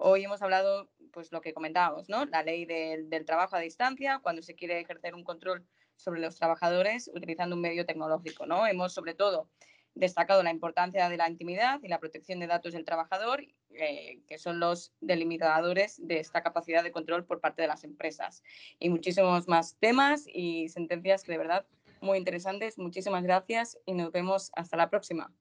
Hoy 0.00 0.24
hemos 0.24 0.40
hablado, 0.42 0.88
pues 1.12 1.32
lo 1.32 1.40
que 1.40 1.52
comentábamos, 1.52 2.08
¿no? 2.08 2.24
La 2.26 2.44
ley 2.44 2.64
del, 2.64 3.24
trabajo 3.26 3.56
a 3.56 3.58
distancia, 3.60 4.20
cuando 4.22 4.42
se 4.42 4.54
quiere 4.54 4.78
ejercer 4.78 5.16
un 5.16 5.24
control 5.24 5.66
sobre 5.96 6.20
los 6.20 6.36
trabajadores 6.36 7.10
utilizando 7.12 7.56
un 7.56 7.62
medio 7.62 7.84
tecnológico, 7.84 8.46
¿no? 8.46 8.64
Hemos 8.68 8.94
sobre 8.94 9.14
todo 9.14 9.50
destacado 9.96 10.44
la 10.44 10.52
importancia 10.52 11.08
de 11.08 11.16
la 11.16 11.28
intimidad 11.28 11.80
y 11.82 11.88
la 11.88 11.98
protección 11.98 12.38
de 12.38 12.46
datos 12.46 12.74
del 12.74 12.84
trabajador, 12.84 13.44
eh, 13.70 14.20
que 14.28 14.38
son 14.38 14.60
los 14.60 14.92
delimitadores 15.00 15.96
de 16.00 16.20
esta 16.20 16.44
capacidad 16.44 16.84
de 16.84 16.92
control 16.92 17.24
por 17.24 17.40
parte 17.40 17.62
de 17.62 17.68
las 17.68 17.82
empresas. 17.82 18.44
Y 18.78 18.90
muchísimos 18.90 19.48
más 19.48 19.76
temas 19.80 20.26
y 20.32 20.68
sentencias 20.68 21.24
que 21.24 21.32
de 21.32 21.38
verdad 21.38 21.66
muy 22.00 22.18
interesantes. 22.18 22.78
Muchísimas 22.78 23.24
gracias 23.24 23.76
y 23.84 23.94
nos 23.94 24.12
vemos 24.12 24.52
hasta 24.54 24.76
la 24.76 24.90
próxima. 24.90 25.32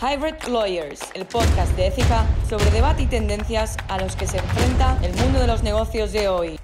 Hybrid 0.00 0.48
Lawyers, 0.48 1.00
el 1.12 1.26
podcast 1.26 1.76
de 1.76 1.88
ética 1.88 2.24
sobre 2.48 2.70
debate 2.70 3.02
y 3.02 3.06
tendencias 3.06 3.76
a 3.88 3.98
los 3.98 4.16
que 4.16 4.26
se 4.26 4.38
enfrenta 4.38 4.98
el 5.02 5.14
mundo 5.14 5.40
de 5.40 5.46
los 5.46 5.62
negocios 5.62 6.10
de 6.12 6.26
hoy. 6.26 6.58